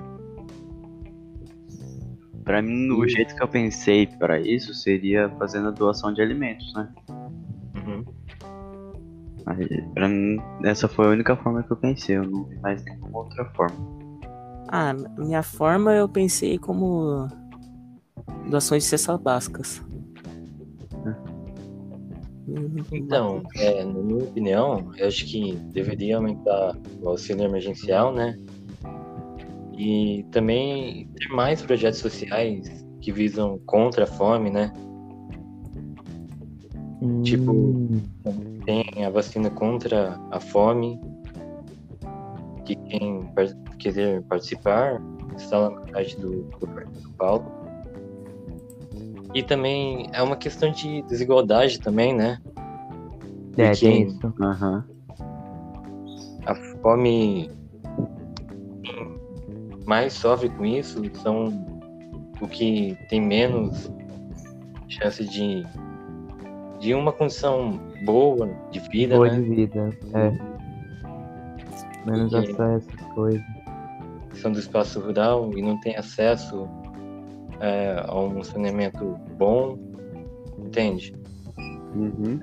Pra 2.44 2.62
mim, 2.62 2.90
o 2.92 3.06
jeito 3.06 3.34
que 3.36 3.42
eu 3.42 3.48
pensei 3.48 4.06
pra 4.06 4.40
isso 4.40 4.72
seria 4.72 5.28
fazendo 5.38 5.70
doação 5.70 6.12
de 6.14 6.22
alimentos, 6.22 6.72
né? 6.74 6.88
Uhum. 7.76 8.04
Aí, 9.46 9.82
Pra 9.94 10.08
mim, 10.08 10.38
essa 10.64 10.88
foi 10.88 11.06
a 11.06 11.10
única 11.10 11.36
forma 11.36 11.62
que 11.62 11.70
eu 11.70 11.76
pensei, 11.76 12.16
eu 12.16 12.24
não 12.24 12.44
vi 12.44 12.58
mais 12.60 12.82
nenhuma 12.84 13.18
outra 13.18 13.44
forma. 13.54 13.76
Ah, 14.68 14.90
a 14.90 15.20
minha 15.20 15.42
forma 15.42 15.92
eu 15.94 16.08
pensei 16.08 16.58
como 16.58 17.28
doações 18.50 18.82
de 18.84 18.88
cestas 18.90 19.20
básicas. 19.20 19.82
Então, 22.92 23.42
é, 23.56 23.84
na 23.84 24.00
minha 24.00 24.24
opinião, 24.24 24.90
eu 24.96 25.08
acho 25.08 25.26
que 25.26 25.54
deveria 25.72 26.16
aumentar 26.16 26.76
o 27.00 27.08
auxílio 27.08 27.44
emergencial, 27.44 28.12
né? 28.12 28.36
E 29.76 30.24
também 30.32 31.08
ter 31.14 31.28
mais 31.28 31.62
projetos 31.62 32.00
sociais 32.00 32.84
que 33.00 33.12
visam 33.12 33.60
contra 33.66 34.04
a 34.04 34.06
fome, 34.06 34.50
né? 34.50 34.72
Tipo, 37.22 37.52
Hum, 37.52 38.00
Tem 38.64 39.04
a 39.04 39.10
vacina 39.10 39.50
contra 39.50 40.18
a 40.30 40.40
fome, 40.40 41.00
que 42.64 42.74
quem 42.76 43.30
quiser 43.78 44.22
participar 44.24 45.00
está 45.36 45.58
lá 45.58 45.70
no 45.70 45.88
site 45.90 46.20
do 46.20 46.50
governo 46.60 46.92
de 46.92 47.00
São 47.00 47.12
Paulo. 47.12 47.57
E 49.38 49.42
também 49.44 50.08
é 50.12 50.20
uma 50.20 50.34
questão 50.34 50.72
de 50.72 51.00
desigualdade 51.02 51.78
também, 51.78 52.12
né? 52.12 52.40
é, 53.56 53.70
Porque 53.70 53.86
tem 53.86 54.02
isso. 54.08 54.34
A 56.44 56.54
fome 56.82 57.48
quem 58.82 59.14
mais 59.86 60.12
sofre 60.14 60.48
com 60.48 60.64
isso 60.66 61.00
são 61.22 61.44
o 62.40 62.48
que 62.48 62.96
tem 63.08 63.20
menos 63.20 63.92
chance 64.88 65.24
de 65.24 65.64
de 66.80 66.94
uma 66.94 67.12
condição 67.12 67.78
boa 68.04 68.48
de 68.72 68.80
vida, 68.90 69.14
Boa 69.16 69.28
né? 69.30 69.36
de 69.40 69.42
vida, 69.54 69.96
é. 70.14 70.30
Menos 72.10 72.32
Porque- 72.32 72.50
acesso 72.52 72.88
às 73.00 73.14
coisas. 73.14 73.42
são 74.34 74.50
do 74.50 74.58
espaço 74.58 74.98
rural 75.00 75.50
e 75.56 75.62
não 75.62 75.78
tem 75.80 75.96
acesso 75.96 76.68
é, 77.60 78.04
a 78.06 78.18
um 78.18 78.42
saneamento 78.42 79.18
bom, 79.36 79.78
entende? 80.58 81.14
Uhum. 81.94 82.40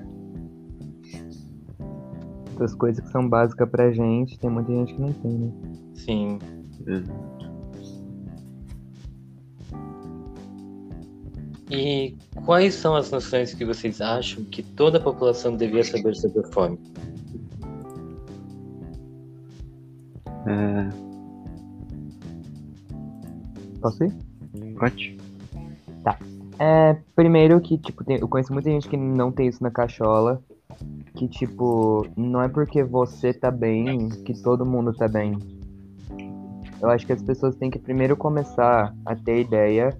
Outras 2.50 2.74
coisas 2.74 3.04
que 3.04 3.10
são 3.10 3.28
básicas 3.28 3.68
pra 3.68 3.92
gente, 3.92 4.38
tem 4.38 4.50
muita 4.50 4.72
gente 4.72 4.94
que 4.94 5.00
não 5.00 5.12
tem, 5.12 5.32
né? 5.32 5.52
Sim. 5.94 6.38
E 11.70 12.16
quais 12.44 12.74
são 12.74 12.94
as 12.94 13.10
noções 13.10 13.52
que 13.52 13.64
vocês 13.64 14.00
acham 14.00 14.44
que 14.44 14.62
toda 14.62 14.98
a 14.98 15.00
população 15.00 15.56
devia 15.56 15.84
saber 15.84 16.14
sobre 16.14 16.40
a 16.40 16.52
fome? 16.52 16.78
É, 20.46 21.06
Posso 23.80 24.02
ir? 24.02 24.25
Pode? 24.76 25.16
É, 26.58 26.96
primeiro 27.14 27.60
que, 27.60 27.76
tipo, 27.76 28.02
tem- 28.02 28.18
eu 28.18 28.28
conheço 28.28 28.52
muita 28.52 28.70
gente 28.70 28.88
que 28.88 28.96
não 28.96 29.30
tem 29.30 29.48
isso 29.48 29.62
na 29.62 29.70
cachola. 29.70 30.40
Que, 31.14 31.28
tipo, 31.28 32.06
não 32.16 32.42
é 32.42 32.48
porque 32.48 32.82
você 32.82 33.32
tá 33.32 33.50
bem 33.50 34.08
que 34.24 34.34
todo 34.42 34.64
mundo 34.64 34.92
tá 34.92 35.06
bem. 35.08 35.38
Eu 36.80 36.90
acho 36.90 37.06
que 37.06 37.12
as 37.12 37.22
pessoas 37.22 37.56
têm 37.56 37.70
que 37.70 37.78
primeiro 37.78 38.16
começar 38.16 38.94
a 39.04 39.14
ter 39.14 39.40
ideia 39.40 39.96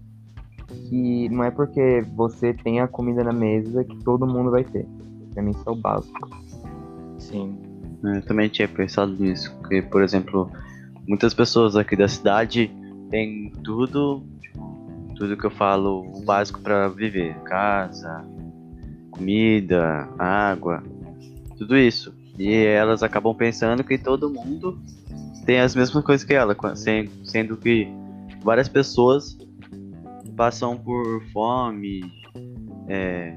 que 0.89 1.29
não 1.31 1.45
é 1.45 1.51
porque 1.51 2.05
você 2.15 2.53
tem 2.53 2.81
a 2.81 2.89
comida 2.89 3.23
na 3.23 3.33
mesa 3.33 3.85
que 3.85 3.97
todo 4.05 4.27
mundo 4.27 4.51
vai 4.51 4.65
ter. 4.65 4.87
Pra 5.33 5.43
mim, 5.43 5.51
isso 5.51 5.63
é 5.67 5.73
o 5.73 5.77
básico. 5.77 6.29
Sim. 7.19 7.57
Eu 8.03 8.23
também 8.23 8.49
tinha 8.49 8.69
pensado 8.69 9.13
nisso, 9.13 9.55
porque, 9.59 9.83
por 9.83 10.03
exemplo, 10.03 10.51
muitas 11.07 11.33
pessoas 11.35 11.77
aqui 11.77 11.97
da 11.97 12.09
cidade 12.09 12.71
têm 13.11 13.53
tudo, 13.65 14.23
tipo, 14.41 14.66
tudo 15.17 15.37
que 15.37 15.45
eu 15.47 15.51
falo, 15.51 16.01
o 16.15 16.23
básico 16.23 16.61
pra 16.61 16.89
viver, 16.89 17.35
casa, 17.45 18.25
comida, 19.11 20.09
água, 20.19 20.83
tudo 21.57 21.77
isso. 21.77 22.15
E 22.39 22.53
elas 22.53 23.03
acabam 23.03 23.35
pensando 23.35 23.83
que 23.83 23.97
todo 23.97 24.29
mundo 24.31 24.79
tem 25.47 25.61
as 25.61 25.75
mesmas 25.75 26.05
coisas 26.05 26.25
que 26.27 26.35
ela, 26.35 26.55
sendo 27.25 27.57
que 27.57 27.89
várias 28.43 28.69
pessoas 28.69 29.39
passam 30.37 30.77
por 30.77 31.23
fome, 31.33 32.03
é, 32.89 33.35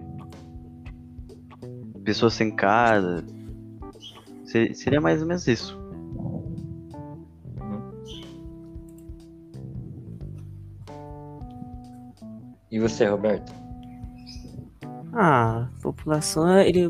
pessoas 2.03 2.33
sem 2.33 2.51
casa, 2.51 3.23
Se- 4.43 4.73
Seria 4.73 4.99
mais 4.99 5.21
ou 5.21 5.27
menos 5.27 5.47
isso. 5.47 5.78
E 12.71 12.79
você, 12.79 13.05
Roberto? 13.05 13.51
Ah, 15.13 15.67
a 15.77 15.82
população, 15.82 16.60
ele, 16.60 16.89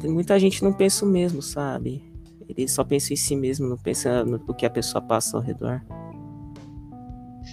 tem 0.00 0.10
muita 0.10 0.38
gente 0.38 0.62
não 0.64 0.72
pensa 0.72 1.04
o 1.04 1.08
mesmo, 1.08 1.42
sabe? 1.42 2.02
Ele 2.48 2.66
só 2.66 2.82
pensa 2.82 3.12
em 3.12 3.16
si 3.16 3.36
mesmo, 3.36 3.68
não 3.68 3.76
pensa 3.76 4.24
no 4.24 4.38
no 4.38 4.54
que 4.54 4.66
a 4.66 4.70
pessoa 4.70 5.00
passa 5.02 5.36
ao 5.36 5.42
redor. 5.42 5.82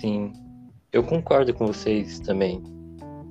Sim. 0.02 0.32
Eu 0.92 1.04
concordo 1.04 1.54
com 1.54 1.68
vocês 1.68 2.20
também. 2.20 2.64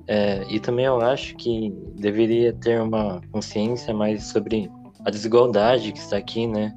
É, 0.07 0.45
e 0.49 0.59
também 0.59 0.85
eu 0.85 1.01
acho 1.01 1.35
que 1.35 1.69
deveria 1.95 2.53
ter 2.53 2.79
uma 2.81 3.19
consciência 3.31 3.93
mais 3.93 4.23
sobre 4.25 4.71
a 5.03 5.09
desigualdade 5.09 5.91
que 5.91 5.99
está 5.99 6.15
aqui, 6.17 6.47
né? 6.47 6.73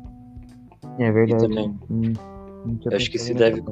É 0.99 1.13
verdade. 1.13 1.43
também. 1.47 1.79
Hum, 1.89 2.13
Eu 2.85 2.97
acho 2.97 3.11
que 3.11 3.19
se 3.19 3.33
nessa 3.35 3.51
deve- 3.51 3.63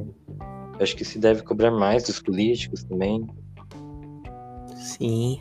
acho 0.79 0.95
que 0.97 1.05
se 1.05 1.19
deve 1.19 1.43
cobrar 1.43 1.71
mais 1.73 2.05
dos 2.05 2.21
políticos 2.21 2.85
também. 2.85 3.27
Sim. 4.89 5.39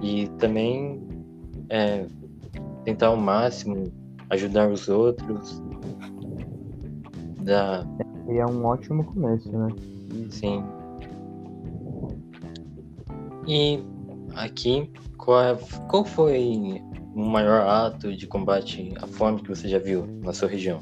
E 0.00 0.28
também 0.38 1.06
é, 1.68 2.06
tentar 2.84 3.08
ao 3.08 3.16
máximo 3.16 3.92
ajudar 4.30 4.70
os 4.70 4.88
outros. 4.88 5.62
Da, 7.42 7.84
E 8.28 8.38
é 8.38 8.46
um 8.46 8.64
ótimo 8.64 9.04
começo, 9.04 9.50
né? 9.52 9.68
sim. 10.30 10.64
E 13.46 13.82
aqui, 14.34 14.90
qual, 15.18 15.42
é- 15.42 15.58
qual 15.88 16.04
foi 16.04 16.82
o 17.14 17.20
maior 17.20 17.66
ato 17.68 18.14
de 18.14 18.26
combate 18.26 18.94
à 19.02 19.06
fome 19.06 19.42
que 19.42 19.48
você 19.48 19.68
já 19.68 19.78
viu 19.78 20.06
na 20.22 20.32
sua 20.32 20.48
região? 20.48 20.80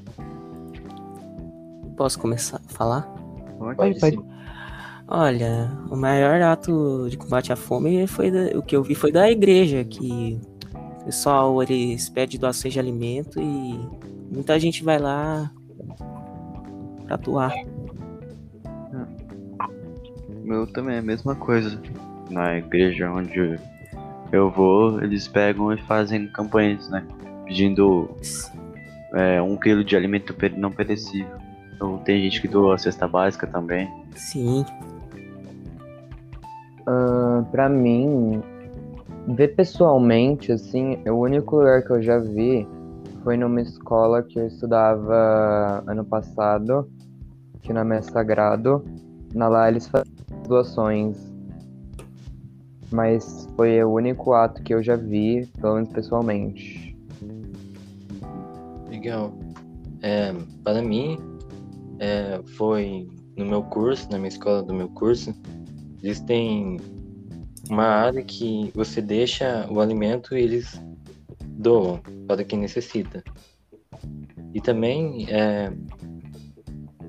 Posso 1.97 2.19
começar 2.21 2.59
a 2.65 2.69
falar? 2.73 3.03
Pode, 3.59 3.77
pode. 3.99 4.17
sim. 4.17 4.36
Olha, 5.09 5.71
o 5.89 5.97
maior 5.97 6.41
ato 6.43 7.07
de 7.09 7.17
combate 7.17 7.53
à 7.53 7.57
fome 7.57 8.07
foi 8.07 8.31
da- 8.31 8.59
o 8.59 8.63
que 8.63 8.75
eu 8.75 8.83
vi 8.83 8.95
foi 8.95 9.13
da 9.13 9.31
igreja, 9.31 9.85
que 9.85 10.41
o 11.01 11.05
pessoal 11.05 11.63
eles 11.63 12.09
pedem 12.09 12.41
doações 12.41 12.75
de 12.75 12.81
alimento 12.81 13.41
e 13.41 13.79
muita 14.33 14.59
gente 14.59 14.83
vai 14.83 14.99
lá 14.99 15.51
pra 17.07 17.15
atuar. 17.15 17.53
Meu 20.43 20.67
também 20.67 20.97
é 20.97 20.99
a 20.99 21.03
mesma 21.03 21.35
coisa. 21.35 21.81
Na 22.31 22.57
igreja 22.59 23.11
onde 23.11 23.59
eu 24.33 24.51
vou, 24.51 25.01
eles 25.03 25.29
pegam 25.29 25.73
e 25.73 25.81
fazem 25.83 26.27
campanhas, 26.29 26.89
né? 26.89 27.05
Pedindo 27.45 28.11
é, 29.15 29.41
um 29.41 29.57
quilo 29.57 29.85
de 29.85 29.97
alimento 29.97 30.35
não 30.57 30.73
perecível. 30.73 31.37
Então, 31.75 31.99
tem 31.99 32.23
gente 32.23 32.41
que 32.41 32.49
doa 32.49 32.75
a 32.75 32.79
cesta 32.79 33.07
básica 33.07 33.47
também. 33.47 33.89
Sim. 34.17 34.65
Ah, 36.87 37.45
pra 37.51 37.69
mim, 37.69 38.41
ver 39.29 39.57
pessoalmente, 39.57 40.53
assim, 40.53 40.99
o 41.09 41.15
único 41.15 41.57
lugar 41.57 41.83
que 41.83 41.91
eu 41.91 42.01
já 42.01 42.19
vi 42.19 42.67
foi 43.25 43.37
numa 43.37 43.61
escola 43.61 44.23
que 44.23 44.39
eu 44.39 44.47
estudava 44.47 45.83
ano 45.87 46.05
passado, 46.05 46.89
que 47.61 47.73
na 47.73 47.85
Messa 47.85 48.13
Sagrado. 48.13 48.85
Na 49.35 49.49
lá 49.49 49.69
eles 49.69 49.89
faziam 49.89 50.15
doações. 50.47 51.17
Mas 52.93 53.49
foi 53.57 53.83
o 53.83 53.91
único 53.91 54.33
ato 54.33 54.63
que 54.63 54.73
eu 54.73 54.81
já 54.81 54.95
vi, 54.95 55.45
pelo 55.61 55.75
menos 55.75 55.89
pessoalmente. 55.91 56.97
Legal. 58.89 59.33
É, 60.03 60.33
para 60.63 60.81
mim, 60.81 61.19
é, 61.99 62.41
foi 62.57 63.09
no 63.37 63.45
meu 63.45 63.65
curso, 63.65 64.09
na 64.13 64.19
minha 64.19 64.29
escola 64.29 64.63
do 64.63 64.73
meu 64.73 64.89
curso, 64.89 65.35
eles 66.07 66.21
têm 66.21 66.77
uma 67.69 67.85
área 67.85 68.23
que 68.23 68.71
você 68.75 69.03
deixa 69.03 69.67
o 69.71 69.81
alimento 69.81 70.37
e 70.37 70.41
eles 70.43 70.81
doam 71.43 72.01
para 72.29 72.45
quem 72.45 72.59
necessita. 72.61 73.25
E 74.55 74.61
também, 74.61 75.27
é, 75.29 75.73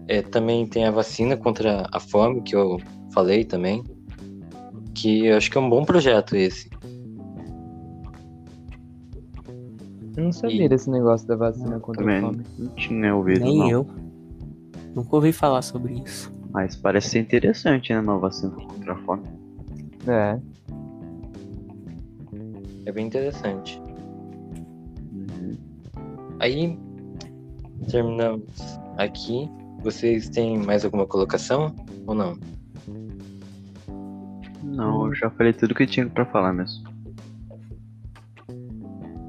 é, 0.07 0.21
também 0.23 0.65
tem 0.65 0.85
a 0.85 0.91
vacina 0.91 1.37
contra 1.37 1.87
a 1.91 1.99
fome, 1.99 2.41
que 2.41 2.55
eu 2.55 2.77
falei 3.13 3.45
também, 3.45 3.83
que 4.95 5.27
eu 5.27 5.37
acho 5.37 5.51
que 5.51 5.57
é 5.57 5.61
um 5.61 5.69
bom 5.69 5.85
projeto 5.85 6.35
esse. 6.35 6.69
Eu 10.15 10.23
não 10.23 10.31
sabia 10.31 10.65
E- 10.65 10.69
desse 10.69 10.89
negócio 10.89 11.27
da 11.27 11.35
vacina 11.35 11.79
contra 11.79 12.01
a 12.01 12.05
Também 12.05 12.21
fome. 12.21 12.43
não 12.57 12.67
tinha 12.73 13.15
ouvido, 13.15 13.41
Nem 13.45 13.59
não. 13.59 13.69
eu. 13.69 13.87
Nunca 14.95 15.15
ouvi 15.15 15.31
falar 15.31 15.61
sobre 15.61 16.01
isso. 16.03 16.31
Mas 16.57 16.75
parece 16.75 17.09
ser 17.09 17.19
interessante, 17.19 17.93
né? 17.93 17.99
Uma 17.99 18.17
vacina 18.17 18.49
contra 18.49 18.93
a 18.93 18.95
fome. 18.95 19.27
É. 20.07 20.39
É 22.83 22.91
bem 22.91 23.05
interessante. 23.05 23.79
Uhum. 25.13 25.55
Aí, 26.39 26.79
terminamos 27.91 28.49
aqui. 28.97 29.47
Vocês 29.83 30.29
têm 30.29 30.57
mais 30.57 30.83
alguma 30.83 31.05
colocação 31.05 31.75
ou 32.07 32.15
não? 32.15 32.35
Não, 34.63 35.05
eu 35.05 35.13
já 35.13 35.29
falei 35.29 35.53
tudo 35.53 35.75
que 35.75 35.85
tinha 35.85 36.09
pra 36.09 36.25
falar 36.25 36.53
mesmo. 36.53 36.89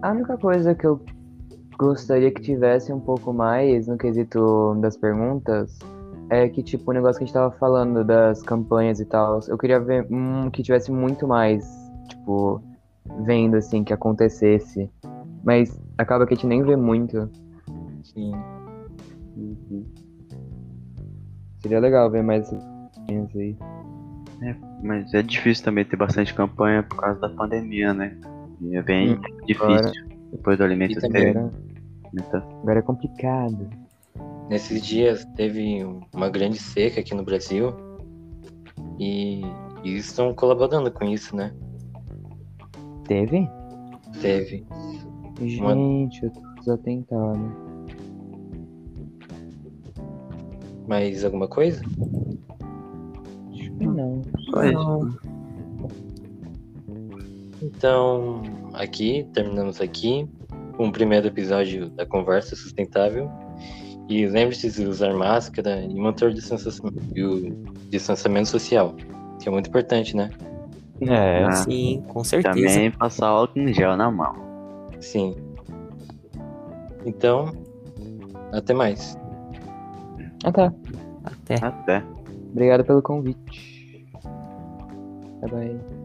A 0.00 0.12
única 0.12 0.38
coisa 0.38 0.74
que 0.74 0.86
eu 0.86 1.04
gostaria 1.78 2.30
que 2.30 2.40
tivesse 2.40 2.90
um 2.90 3.00
pouco 3.00 3.34
mais 3.34 3.86
no 3.86 3.98
quesito 3.98 4.74
das 4.80 4.96
perguntas 4.96 5.78
é 6.30 6.48
que, 6.48 6.62
tipo, 6.62 6.90
o 6.90 6.94
negócio 6.94 7.18
que 7.18 7.24
a 7.24 7.26
gente 7.26 7.34
tava 7.34 7.50
falando 7.56 8.04
das 8.04 8.42
campanhas 8.42 9.00
e 9.00 9.04
tal, 9.04 9.40
eu 9.48 9.56
queria 9.58 9.80
ver 9.80 10.06
hum, 10.10 10.50
que 10.50 10.62
tivesse 10.62 10.90
muito 10.92 11.26
mais, 11.26 11.66
tipo, 12.08 12.60
vendo, 13.24 13.56
assim, 13.56 13.82
que 13.84 13.92
acontecesse. 13.92 14.90
Mas 15.42 15.78
acaba 15.96 16.26
que 16.26 16.34
a 16.34 16.36
gente 16.36 16.46
nem 16.46 16.62
vê 16.62 16.76
muito. 16.76 17.30
Sim. 18.04 18.32
Uhum. 19.36 19.84
Seria 21.62 21.80
legal 21.80 22.10
ver 22.10 22.22
mais 22.22 22.48
campanhas 22.50 23.34
aí. 23.36 23.56
Mas 24.82 25.12
é 25.14 25.22
difícil 25.22 25.64
também 25.64 25.84
ter 25.84 25.96
bastante 25.96 26.32
campanha 26.34 26.82
por 26.82 26.96
causa 26.98 27.18
da 27.20 27.28
pandemia, 27.28 27.92
né? 27.92 28.16
E 28.60 28.76
é 28.76 28.82
bem 28.82 29.12
Hum, 29.14 29.20
difícil 29.46 29.74
agora- 29.74 29.92
depois 30.32 30.58
do 30.58 30.64
alimento. 30.64 30.98
Agora, 31.04 31.50
agora 32.62 32.78
é 32.78 32.82
complicado. 32.82 33.68
Nesses 34.48 34.82
dias 34.82 35.24
teve 35.36 35.84
uma 36.14 36.30
grande 36.30 36.58
seca 36.58 37.00
aqui 37.00 37.14
no 37.14 37.22
Brasil 37.22 37.74
e, 38.98 39.42
e 39.84 39.96
estão 39.96 40.34
colaborando 40.34 40.90
com 40.90 41.04
isso, 41.04 41.36
né? 41.36 41.54
Teve? 43.04 43.48
Teve. 44.20 44.66
Gente, 45.40 46.24
eu 46.24 46.30
tô 46.30 46.40
desatentado. 46.58 47.68
Mais 50.86 51.24
alguma 51.24 51.46
coisa? 51.46 51.82
Acho 53.52 53.72
que 53.72 53.86
não. 53.86 54.22
Então, 57.60 58.42
aqui, 58.72 59.28
terminamos 59.34 59.80
aqui 59.80 60.26
com 60.76 60.88
o 60.88 60.92
primeiro 60.92 61.26
episódio 61.26 61.90
da 61.90 62.06
Conversa 62.06 62.56
Sustentável. 62.56 63.30
E 64.08 64.26
lembre-se 64.26 64.70
de 64.70 64.86
usar 64.86 65.12
máscara 65.12 65.82
e 65.82 65.94
manter 65.94 66.30
o 66.30 66.34
distanciamento, 66.34 66.98
e 67.14 67.22
o 67.22 67.50
distanciamento 67.90 68.48
social, 68.48 68.94
que 69.40 69.48
é 69.48 69.52
muito 69.52 69.68
importante, 69.68 70.16
né? 70.16 70.30
É. 71.00 71.44
Ah, 71.44 71.52
Sim, 71.52 72.02
com 72.08 72.24
certeza. 72.24 72.54
também 72.54 72.90
passar 72.90 73.28
álcool 73.28 73.60
em 73.60 73.72
gel 73.72 73.96
na 73.96 74.10
mão. 74.10 74.34
Sim. 75.00 75.36
Então, 77.04 77.52
até 78.52 78.74
mais. 78.74 79.16
Tá. 80.52 80.72
Até. 81.24 81.54
Até. 81.64 82.02
Obrigado 82.50 82.84
pelo 82.84 83.02
convite. 83.02 84.06
Bye 85.40 85.50
bye. 85.50 85.97